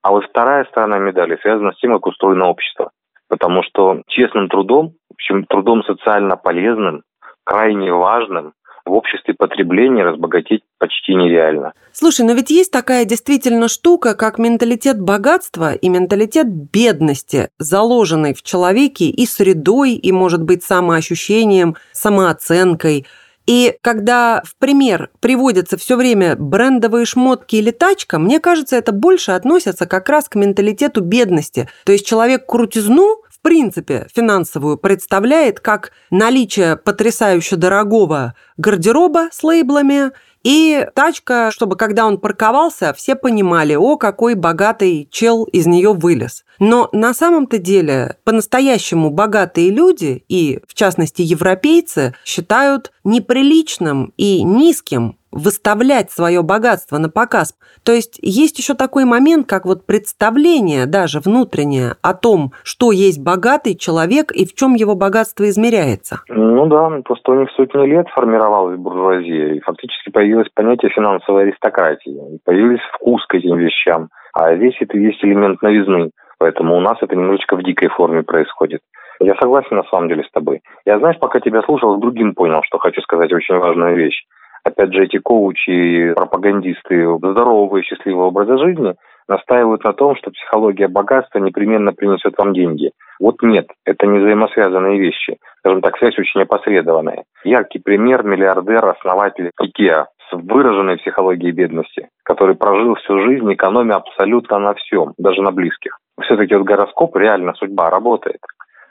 А 0.03 0.11
вот 0.11 0.25
вторая 0.25 0.65
сторона 0.65 0.99
медали 0.99 1.39
связана 1.43 1.73
с 1.73 1.79
тем, 1.79 1.93
как 1.93 2.07
устроено 2.07 2.47
общество. 2.49 2.91
Потому 3.29 3.63
что 3.63 4.03
честным 4.09 4.49
трудом, 4.49 4.95
в 5.09 5.15
общем, 5.15 5.45
трудом 5.45 5.83
социально 5.85 6.37
полезным, 6.37 7.03
крайне 7.45 7.93
важным, 7.93 8.53
в 8.85 8.93
обществе 8.93 9.35
потребления 9.35 10.05
разбогатеть 10.05 10.63
почти 10.79 11.15
нереально. 11.15 11.73
Слушай, 11.93 12.27
но 12.27 12.33
ведь 12.33 12.51
есть 12.51 12.71
такая 12.71 13.05
действительно 13.05 13.69
штука, 13.69 14.15
как 14.15 14.39
менталитет 14.39 15.01
богатства 15.01 15.75
и 15.75 15.89
менталитет 15.89 16.47
бедности, 16.49 17.51
заложенный 17.59 18.35
в 18.35 18.43
человеке 18.43 19.07
и 19.07 19.27
средой, 19.27 19.93
и, 19.93 20.13
может 20.13 20.43
быть, 20.43 20.63
самоощущением, 20.63 21.77
самооценкой– 21.93 23.07
и 23.47 23.77
когда 23.83 24.43
в 24.45 24.57
пример 24.57 25.11
приводятся 25.21 25.77
все 25.77 25.97
время 25.97 26.37
брендовые 26.37 27.05
шмотки 27.05 27.57
или 27.57 27.71
тачка, 27.71 28.19
мне 28.19 28.39
кажется, 28.39 28.77
это 28.77 28.93
больше 28.93 29.33
относится 29.33 29.87
как 29.87 30.09
раз 30.09 30.29
к 30.29 30.37
менталитету 30.37 31.01
бедности. 31.01 31.69
То 31.85 31.93
есть 31.93 32.07
человек 32.07 32.47
крутизну 32.47 33.23
принципе, 33.43 34.07
финансовую 34.15 34.79
представляет 34.79 35.61
как 35.61 35.93
наличие 36.11 36.77
потрясающе 36.77 37.57
дорогого 37.57 38.35
гардероба 38.57 39.29
с 39.31 39.43
лейблами 39.43 40.13
и 40.43 40.87
тачка, 40.95 41.51
чтобы 41.53 41.77
когда 41.77 42.07
он 42.07 42.19
парковался, 42.19 42.93
все 42.95 43.15
понимали, 43.15 43.75
о, 43.75 43.97
какой 43.97 44.35
богатый 44.35 45.09
чел 45.11 45.45
из 45.45 45.67
нее 45.67 45.93
вылез. 45.93 46.45
Но 46.59 46.89
на 46.93 47.15
самом-то 47.15 47.59
деле 47.59 48.17
по-настоящему 48.25 49.11
богатые 49.11 49.71
люди, 49.71 50.25
и 50.29 50.61
в 50.67 50.75
частности 50.75 51.23
европейцы, 51.23 52.15
считают 52.25 52.93
неприличным 53.05 54.13
и 54.17 54.43
низким 54.43 55.17
выставлять 55.33 56.11
свое 56.11 56.43
богатство 56.43 56.99
на 56.99 57.09
показ. 57.09 57.59
То 57.85 57.93
есть 57.93 58.19
есть 58.23 58.59
еще 58.59 58.75
такой 58.75 59.05
момент, 59.05 59.49
как 59.49 59.65
вот 59.65 59.87
представление 59.87 60.87
даже 60.87 61.21
внутреннее 61.21 61.97
о 62.03 62.15
том, 62.15 62.53
что 62.63 62.93
есть 62.93 63.23
богатый 63.23 63.75
человек 63.75 64.31
и 64.31 64.47
в 64.47 64.55
чем 64.55 64.75
его 64.75 64.95
богатство 64.95 65.49
измеряется. 65.49 66.21
Ну 66.29 66.67
да, 66.67 67.01
просто 67.05 67.33
у 67.33 67.41
них 67.41 67.51
сотни 67.57 67.87
лет 67.87 68.07
формировалась 68.15 68.79
буржуазия, 68.79 69.55
и 69.55 69.61
фактически 69.61 70.11
появилось 70.11 70.49
понятие 70.55 70.91
финансовой 70.91 71.45
аристократии, 71.45 72.39
появился 72.45 72.85
вкус 72.95 73.25
к 73.27 73.35
этим 73.35 73.57
вещам. 73.57 74.09
А 74.35 74.55
здесь 74.57 74.77
это 74.81 74.97
есть 74.97 75.25
элемент 75.25 75.63
новизны, 75.63 76.11
поэтому 76.39 76.77
у 76.77 76.81
нас 76.81 76.99
это 77.01 77.17
немножечко 77.17 77.57
в 77.57 77.63
дикой 77.63 77.89
форме 77.89 78.23
происходит. 78.23 78.81
Я 79.21 79.35
согласен 79.41 79.77
на 79.77 79.85
самом 79.85 80.09
деле 80.09 80.25
с 80.25 80.31
тобой. 80.33 80.63
Я, 80.85 80.99
знаешь, 80.99 81.19
пока 81.19 81.41
тебя 81.41 81.63
слушал, 81.63 81.97
с 81.97 82.01
другим 82.01 82.35
понял, 82.35 82.61
что 82.65 82.79
хочу 82.79 83.01
сказать 83.03 83.33
очень 83.33 83.57
важную 83.57 83.97
вещь 83.97 84.25
опять 84.65 84.93
же, 84.93 85.05
эти 85.05 85.19
коучи, 85.19 86.13
пропагандисты 86.15 87.07
здорового 87.19 87.79
и 87.79 87.83
счастливого 87.83 88.27
образа 88.27 88.59
жизни 88.59 88.95
настаивают 89.29 89.85
на 89.85 89.93
том, 89.93 90.17
что 90.17 90.31
психология 90.31 90.89
богатства 90.89 91.39
непременно 91.39 91.93
принесет 91.93 92.37
вам 92.39 92.53
деньги. 92.53 92.91
Вот 93.21 93.43
нет, 93.43 93.69
это 93.85 94.07
не 94.07 94.19
взаимосвязанные 94.19 94.99
вещи. 94.99 95.39
Скажем 95.59 95.81
так, 95.81 95.97
связь 95.99 96.19
очень 96.19 96.43
опосредованная. 96.43 97.25
Яркий 97.45 97.79
пример– 97.79 98.23
миллиардер, 98.25 98.85
основатель 98.85 99.51
IKEA 99.61 100.07
с 100.29 100.33
выраженной 100.33 100.97
психологией 100.99 101.53
бедности, 101.53 102.09
который 102.25 102.57
прожил 102.57 102.95
всю 102.97 103.21
жизнь, 103.21 103.53
экономя 103.53 103.97
абсолютно 103.97 104.59
на 104.59 104.75
всем, 104.75 105.13
даже 105.19 105.41
на 105.43 105.53
близких. 105.53 105.99
Все-таки 106.21 106.55
вот 106.55 106.65
гороскоп, 106.65 107.17
реально 107.17 107.55
судьба 107.55 107.91
работает. 107.91 108.41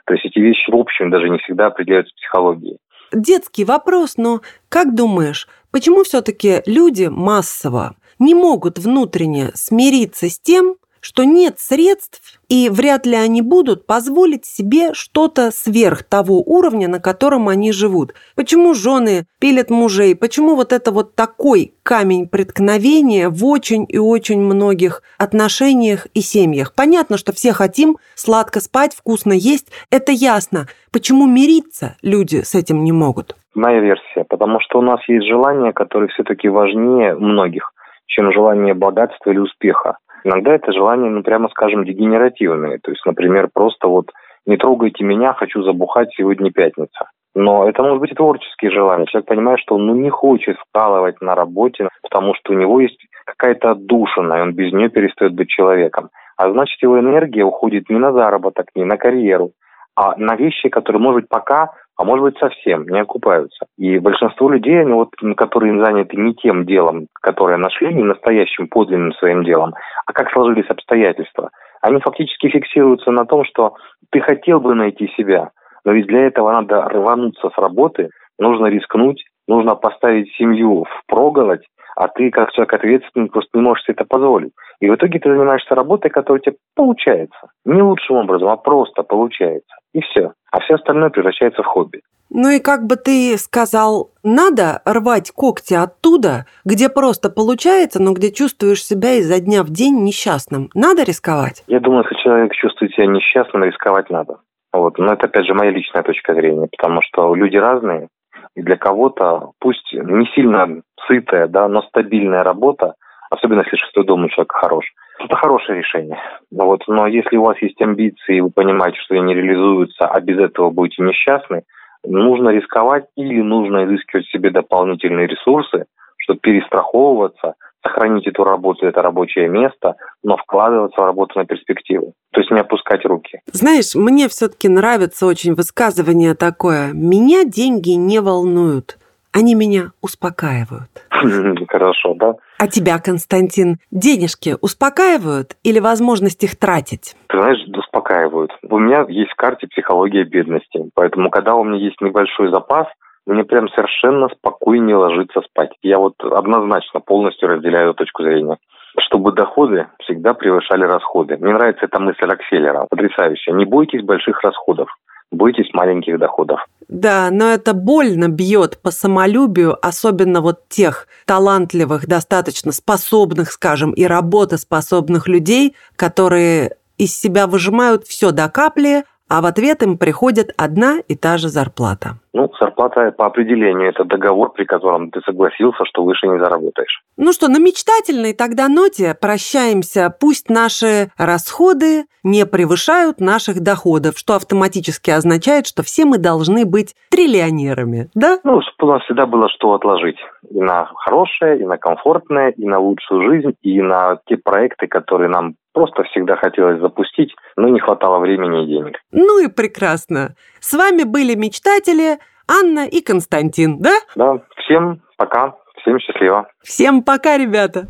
То 0.06 0.14
есть 0.14 0.24
эти 0.24 0.38
вещи 0.38 0.70
в 0.70 0.76
общем 0.76 1.10
даже 1.10 1.28
не 1.28 1.38
всегда 1.38 1.66
определяются 1.66 2.14
психологией 2.16 2.78
детский 3.14 3.64
вопрос, 3.64 4.16
но 4.16 4.40
как 4.68 4.94
думаешь, 4.94 5.48
почему 5.72 6.04
все-таки 6.04 6.62
люди 6.66 7.06
массово 7.06 7.96
не 8.20 8.36
могут 8.36 8.78
внутренне 8.78 9.50
смириться 9.54 10.30
с 10.30 10.38
тем, 10.38 10.76
что 11.02 11.24
нет 11.24 11.58
средств, 11.58 12.40
и 12.48 12.68
вряд 12.70 13.06
ли 13.06 13.16
они 13.16 13.42
будут 13.42 13.86
позволить 13.86 14.46
себе 14.46 14.94
что-то 14.94 15.50
сверх 15.50 16.04
того 16.04 16.40
уровня, 16.40 16.86
на 16.88 17.00
котором 17.00 17.48
они 17.48 17.72
живут. 17.72 18.14
Почему 18.36 18.72
жены 18.72 19.26
пилят 19.40 19.68
мужей? 19.68 20.14
Почему 20.14 20.54
вот 20.54 20.72
это 20.72 20.92
вот 20.92 21.16
такой 21.16 21.74
камень 21.82 22.28
преткновения 22.28 23.28
в 23.28 23.44
очень 23.44 23.84
и 23.88 23.98
очень 23.98 24.40
многих 24.40 25.02
отношениях 25.18 26.06
и 26.14 26.20
семьях? 26.20 26.72
Понятно, 26.74 27.18
что 27.18 27.32
все 27.32 27.52
хотим 27.52 27.98
сладко 28.14 28.60
спать, 28.60 28.94
вкусно 28.94 29.32
есть, 29.32 29.72
это 29.90 30.12
ясно. 30.12 30.68
Почему 30.92 31.26
мириться 31.26 31.96
люди 32.02 32.42
с 32.42 32.54
этим 32.54 32.84
не 32.84 32.92
могут? 32.92 33.36
Моя 33.54 33.80
версия, 33.80 34.24
потому 34.28 34.60
что 34.60 34.78
у 34.78 34.82
нас 34.82 35.00
есть 35.08 35.26
желания, 35.26 35.72
которые 35.72 36.10
все-таки 36.10 36.48
важнее 36.48 37.16
многих, 37.16 37.72
чем 38.06 38.32
желание 38.32 38.74
богатства 38.74 39.30
или 39.30 39.38
успеха. 39.38 39.96
Иногда 40.24 40.54
это 40.54 40.72
желание, 40.72 41.10
ну, 41.10 41.22
прямо 41.22 41.48
скажем, 41.48 41.84
дегенеративные. 41.84 42.78
То 42.78 42.90
есть, 42.90 43.04
например, 43.06 43.48
просто 43.52 43.88
вот 43.88 44.10
«не 44.46 44.56
трогайте 44.56 45.04
меня, 45.04 45.32
хочу 45.32 45.62
забухать, 45.62 46.10
сегодня 46.16 46.52
пятница». 46.52 47.10
Но 47.34 47.68
это 47.68 47.82
может 47.82 48.00
быть 48.00 48.12
и 48.12 48.14
творческие 48.14 48.70
желания. 48.70 49.06
Человек 49.06 49.28
понимает, 49.28 49.58
что 49.60 49.76
он 49.76 49.86
ну, 49.86 49.94
не 49.94 50.10
хочет 50.10 50.56
вкалывать 50.58 51.20
на 51.22 51.34
работе, 51.34 51.88
потому 52.02 52.34
что 52.34 52.52
у 52.52 52.56
него 52.56 52.80
есть 52.80 52.98
какая-то 53.24 53.70
отдушина, 53.70 54.34
и 54.34 54.40
он 54.42 54.52
без 54.52 54.72
нее 54.72 54.90
перестает 54.90 55.32
быть 55.32 55.48
человеком. 55.48 56.10
А 56.36 56.50
значит, 56.50 56.82
его 56.82 56.98
энергия 56.98 57.44
уходит 57.44 57.88
не 57.88 57.98
на 57.98 58.12
заработок, 58.12 58.66
не 58.74 58.84
на 58.84 58.98
карьеру, 58.98 59.52
а 59.96 60.14
на 60.16 60.36
вещи, 60.36 60.68
которые, 60.68 61.00
может 61.00 61.22
быть, 61.22 61.28
пока 61.28 61.70
а 62.02 62.04
может 62.04 62.24
быть 62.24 62.38
совсем 62.38 62.88
не 62.88 63.00
окупаются. 63.00 63.64
И 63.78 64.00
большинство 64.00 64.50
людей, 64.50 64.80
они 64.80 64.92
вот, 64.92 65.10
которые 65.36 65.80
заняты 65.84 66.16
не 66.16 66.34
тем 66.34 66.66
делом, 66.66 67.06
которое 67.20 67.58
нашли, 67.58 67.94
не 67.94 68.02
настоящим 68.02 68.66
подлинным 68.66 69.12
своим 69.12 69.44
делом, 69.44 69.72
а 70.04 70.12
как 70.12 70.32
сложились 70.32 70.68
обстоятельства, 70.68 71.50
они 71.80 72.00
фактически 72.00 72.48
фиксируются 72.48 73.12
на 73.12 73.24
том, 73.24 73.44
что 73.44 73.76
ты 74.10 74.20
хотел 74.20 74.58
бы 74.58 74.74
найти 74.74 75.12
себя, 75.16 75.50
но 75.84 75.92
ведь 75.92 76.08
для 76.08 76.26
этого 76.26 76.50
надо 76.50 76.88
рвануться 76.88 77.50
с 77.50 77.56
работы, 77.56 78.10
нужно 78.36 78.66
рискнуть, 78.66 79.22
нужно 79.46 79.76
поставить 79.76 80.34
семью 80.34 80.82
в 80.82 81.02
проголодь, 81.06 81.64
а 81.96 82.08
ты, 82.08 82.30
как 82.30 82.52
человек 82.52 82.74
ответственный, 82.74 83.28
просто 83.28 83.50
не 83.58 83.62
можешь 83.62 83.84
себе 83.84 83.94
это 83.98 84.04
позволить. 84.04 84.52
И 84.80 84.88
в 84.88 84.94
итоге 84.94 85.18
ты 85.18 85.30
занимаешься 85.30 85.74
работой, 85.74 86.10
которая 86.10 86.40
у 86.40 86.42
тебя 86.42 86.56
получается. 86.74 87.48
Не 87.64 87.82
лучшим 87.82 88.16
образом, 88.16 88.48
а 88.48 88.56
просто 88.56 89.02
получается. 89.02 89.74
И 89.92 90.00
все. 90.00 90.32
А 90.50 90.60
все 90.60 90.74
остальное 90.74 91.10
превращается 91.10 91.62
в 91.62 91.66
хобби. 91.66 92.00
Ну 92.34 92.48
и 92.48 92.60
как 92.60 92.86
бы 92.86 92.96
ты 92.96 93.36
сказал, 93.36 94.10
надо 94.22 94.80
рвать 94.86 95.30
когти 95.32 95.74
оттуда, 95.74 96.46
где 96.64 96.88
просто 96.88 97.28
получается, 97.28 98.02
но 98.02 98.12
где 98.14 98.32
чувствуешь 98.32 98.82
себя 98.82 99.14
изо 99.14 99.38
дня 99.38 99.62
в 99.62 99.70
день 99.70 100.02
несчастным. 100.02 100.70
Надо 100.74 101.04
рисковать? 101.04 101.62
Я 101.66 101.78
думаю, 101.80 102.04
если 102.04 102.22
человек 102.22 102.54
чувствует 102.54 102.92
себя 102.94 103.06
несчастным, 103.06 103.64
рисковать 103.64 104.08
надо. 104.08 104.38
Вот. 104.72 104.96
Но 104.96 105.12
это, 105.12 105.26
опять 105.26 105.46
же, 105.46 105.52
моя 105.52 105.70
личная 105.70 106.02
точка 106.02 106.34
зрения, 106.34 106.68
потому 106.74 107.00
что 107.02 107.34
люди 107.34 107.56
разные, 107.58 108.08
и 108.54 108.62
для 108.62 108.76
кого-то, 108.76 109.52
пусть 109.58 109.92
не 109.92 110.26
сильно 110.34 110.82
сытая, 111.06 111.46
да, 111.48 111.68
но 111.68 111.82
стабильная 111.82 112.42
работа, 112.42 112.94
особенно 113.30 113.60
если 113.60 113.76
шестой 113.76 114.04
дом 114.04 114.24
у 114.24 114.28
человека 114.28 114.58
хорош, 114.58 114.84
это 115.18 115.36
хорошее 115.36 115.78
решение. 115.78 116.18
Вот. 116.50 116.82
Но 116.86 117.06
если 117.06 117.36
у 117.36 117.44
вас 117.44 117.56
есть 117.62 117.80
амбиции, 117.80 118.36
и 118.36 118.40
вы 118.40 118.50
понимаете, 118.50 118.98
что 119.00 119.14
они 119.14 119.24
не 119.24 119.34
реализуются, 119.34 120.06
а 120.06 120.20
без 120.20 120.38
этого 120.38 120.70
будете 120.70 121.02
несчастны, 121.02 121.62
нужно 122.04 122.50
рисковать 122.50 123.04
или 123.16 123.40
нужно 123.40 123.84
изыскивать 123.84 124.26
себе 124.26 124.50
дополнительные 124.50 125.26
ресурсы, 125.26 125.86
чтобы 126.18 126.40
перестраховываться, 126.40 127.54
сохранить 127.82 128.26
эту 128.26 128.44
работу, 128.44 128.86
это 128.86 129.02
рабочее 129.02 129.48
место, 129.48 129.96
но 130.22 130.36
вкладываться 130.36 131.00
в 131.00 131.04
работу 131.04 131.38
на 131.38 131.44
перспективу. 131.44 132.14
То 132.32 132.40
есть 132.40 132.50
не 132.50 132.60
опускать 132.60 133.04
руки. 133.04 133.40
Знаешь, 133.52 133.94
мне 133.94 134.28
все-таки 134.28 134.68
нравится 134.68 135.26
очень 135.26 135.54
высказывание 135.54 136.34
такое. 136.34 136.92
Меня 136.92 137.44
деньги 137.44 137.90
не 137.90 138.20
волнуют. 138.20 138.98
Они 139.32 139.54
меня 139.54 139.92
успокаивают. 140.02 140.90
Хорошо, 141.68 142.14
да? 142.14 142.34
А 142.58 142.68
тебя, 142.68 142.98
Константин, 142.98 143.78
денежки 143.90 144.56
успокаивают 144.60 145.56
или 145.64 145.80
возможность 145.80 146.44
их 146.44 146.58
тратить? 146.58 147.16
Ты 147.28 147.38
знаешь, 147.38 147.58
успокаивают. 147.74 148.52
У 148.62 148.78
меня 148.78 149.06
есть 149.08 149.32
в 149.32 149.36
карте 149.36 149.66
психология 149.68 150.24
бедности. 150.24 150.84
Поэтому, 150.94 151.30
когда 151.30 151.54
у 151.54 151.64
меня 151.64 151.78
есть 151.78 152.00
небольшой 152.02 152.50
запас, 152.50 152.86
мне 153.26 153.44
прям 153.44 153.68
совершенно 153.68 154.28
спокойнее 154.28 154.96
ложиться 154.96 155.40
спать. 155.42 155.70
Я 155.82 155.98
вот 155.98 156.14
однозначно 156.20 157.00
полностью 157.00 157.48
разделяю 157.48 157.90
эту 157.90 157.98
точку 157.98 158.22
зрения. 158.22 158.58
Чтобы 158.98 159.32
доходы 159.32 159.86
всегда 160.00 160.34
превышали 160.34 160.84
расходы. 160.84 161.36
Мне 161.38 161.54
нравится 161.54 161.86
эта 161.86 161.98
мысль 161.98 162.24
Рокфеллера. 162.24 162.86
Потрясающая. 162.90 163.54
Не 163.54 163.64
бойтесь 163.64 164.02
больших 164.02 164.42
расходов 164.42 164.88
бойтесь 165.32 165.72
маленьких 165.72 166.18
доходов. 166.18 166.60
Да, 166.88 167.30
но 167.30 167.46
это 167.46 167.72
больно 167.72 168.28
бьет 168.28 168.78
по 168.80 168.90
самолюбию, 168.90 169.76
особенно 169.84 170.40
вот 170.40 170.68
тех 170.68 171.08
талантливых, 171.26 172.06
достаточно 172.06 172.70
способных, 172.70 173.50
скажем, 173.50 173.92
и 173.92 174.04
работоспособных 174.04 175.26
людей, 175.26 175.74
которые 175.96 176.76
из 176.98 177.18
себя 177.18 177.46
выжимают 177.46 178.04
все 178.04 178.30
до 178.30 178.48
капли, 178.50 179.04
а 179.32 179.40
в 179.40 179.46
ответ 179.46 179.82
им 179.82 179.96
приходит 179.96 180.50
одна 180.58 180.98
и 181.08 181.16
та 181.16 181.38
же 181.38 181.48
зарплата. 181.48 182.18
Ну, 182.34 182.50
зарплата 182.60 183.12
по 183.12 183.24
определению– 183.24 183.88
это 183.90 184.04
договор, 184.04 184.52
при 184.52 184.64
котором 184.64 185.10
ты 185.10 185.20
согласился, 185.24 185.86
что 185.86 186.04
выше 186.04 186.26
не 186.26 186.38
заработаешь. 186.38 187.02
Ну 187.16 187.32
что, 187.32 187.48
на 187.48 187.58
мечтательной 187.58 188.34
тогда 188.34 188.68
ноте 188.68 189.14
прощаемся. 189.18 190.14
Пусть 190.20 190.50
наши 190.50 191.10
расходы 191.16 192.04
не 192.22 192.44
превышают 192.44 193.20
наших 193.20 193.60
доходов, 193.60 194.18
что 194.18 194.34
автоматически 194.34 195.10
означает, 195.10 195.66
что 195.66 195.82
все 195.82 196.04
мы 196.04 196.18
должны 196.18 196.66
быть 196.66 196.94
триллионерами, 197.10 198.10
да? 198.14 198.38
Ну, 198.44 198.60
у 198.80 198.86
нас 198.86 199.02
всегда 199.04 199.24
было 199.24 199.48
что 199.48 199.72
отложить. 199.72 200.18
И 200.50 200.60
на 200.60 200.90
хорошее, 200.94 201.60
и 201.60 201.64
на 201.64 201.78
комфортное, 201.78 202.50
и 202.50 202.66
на 202.66 202.78
лучшую 202.78 203.30
жизнь, 203.30 203.54
и 203.62 203.80
на 203.80 204.18
те 204.26 204.36
проекты, 204.36 204.88
которые 204.88 205.30
нам 205.30 205.54
Просто 205.72 206.02
всегда 206.04 206.36
хотелось 206.36 206.80
запустить, 206.80 207.34
но 207.56 207.68
не 207.68 207.80
хватало 207.80 208.18
времени 208.18 208.64
и 208.64 208.66
денег. 208.66 208.98
Ну 209.10 209.42
и 209.42 209.48
прекрасно. 209.48 210.34
С 210.60 210.74
вами 210.74 211.04
были 211.04 211.34
мечтатели 211.34 212.18
Анна 212.46 212.86
и 212.86 213.00
Константин, 213.00 213.78
да? 213.80 213.94
Да. 214.14 214.42
Всем 214.56 215.00
пока. 215.16 215.54
Всем 215.80 215.98
счастливо. 215.98 216.48
Всем 216.62 217.02
пока, 217.02 217.38
ребята. 217.38 217.86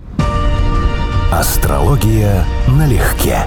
Астрология 1.32 2.44
налегке. 2.78 3.38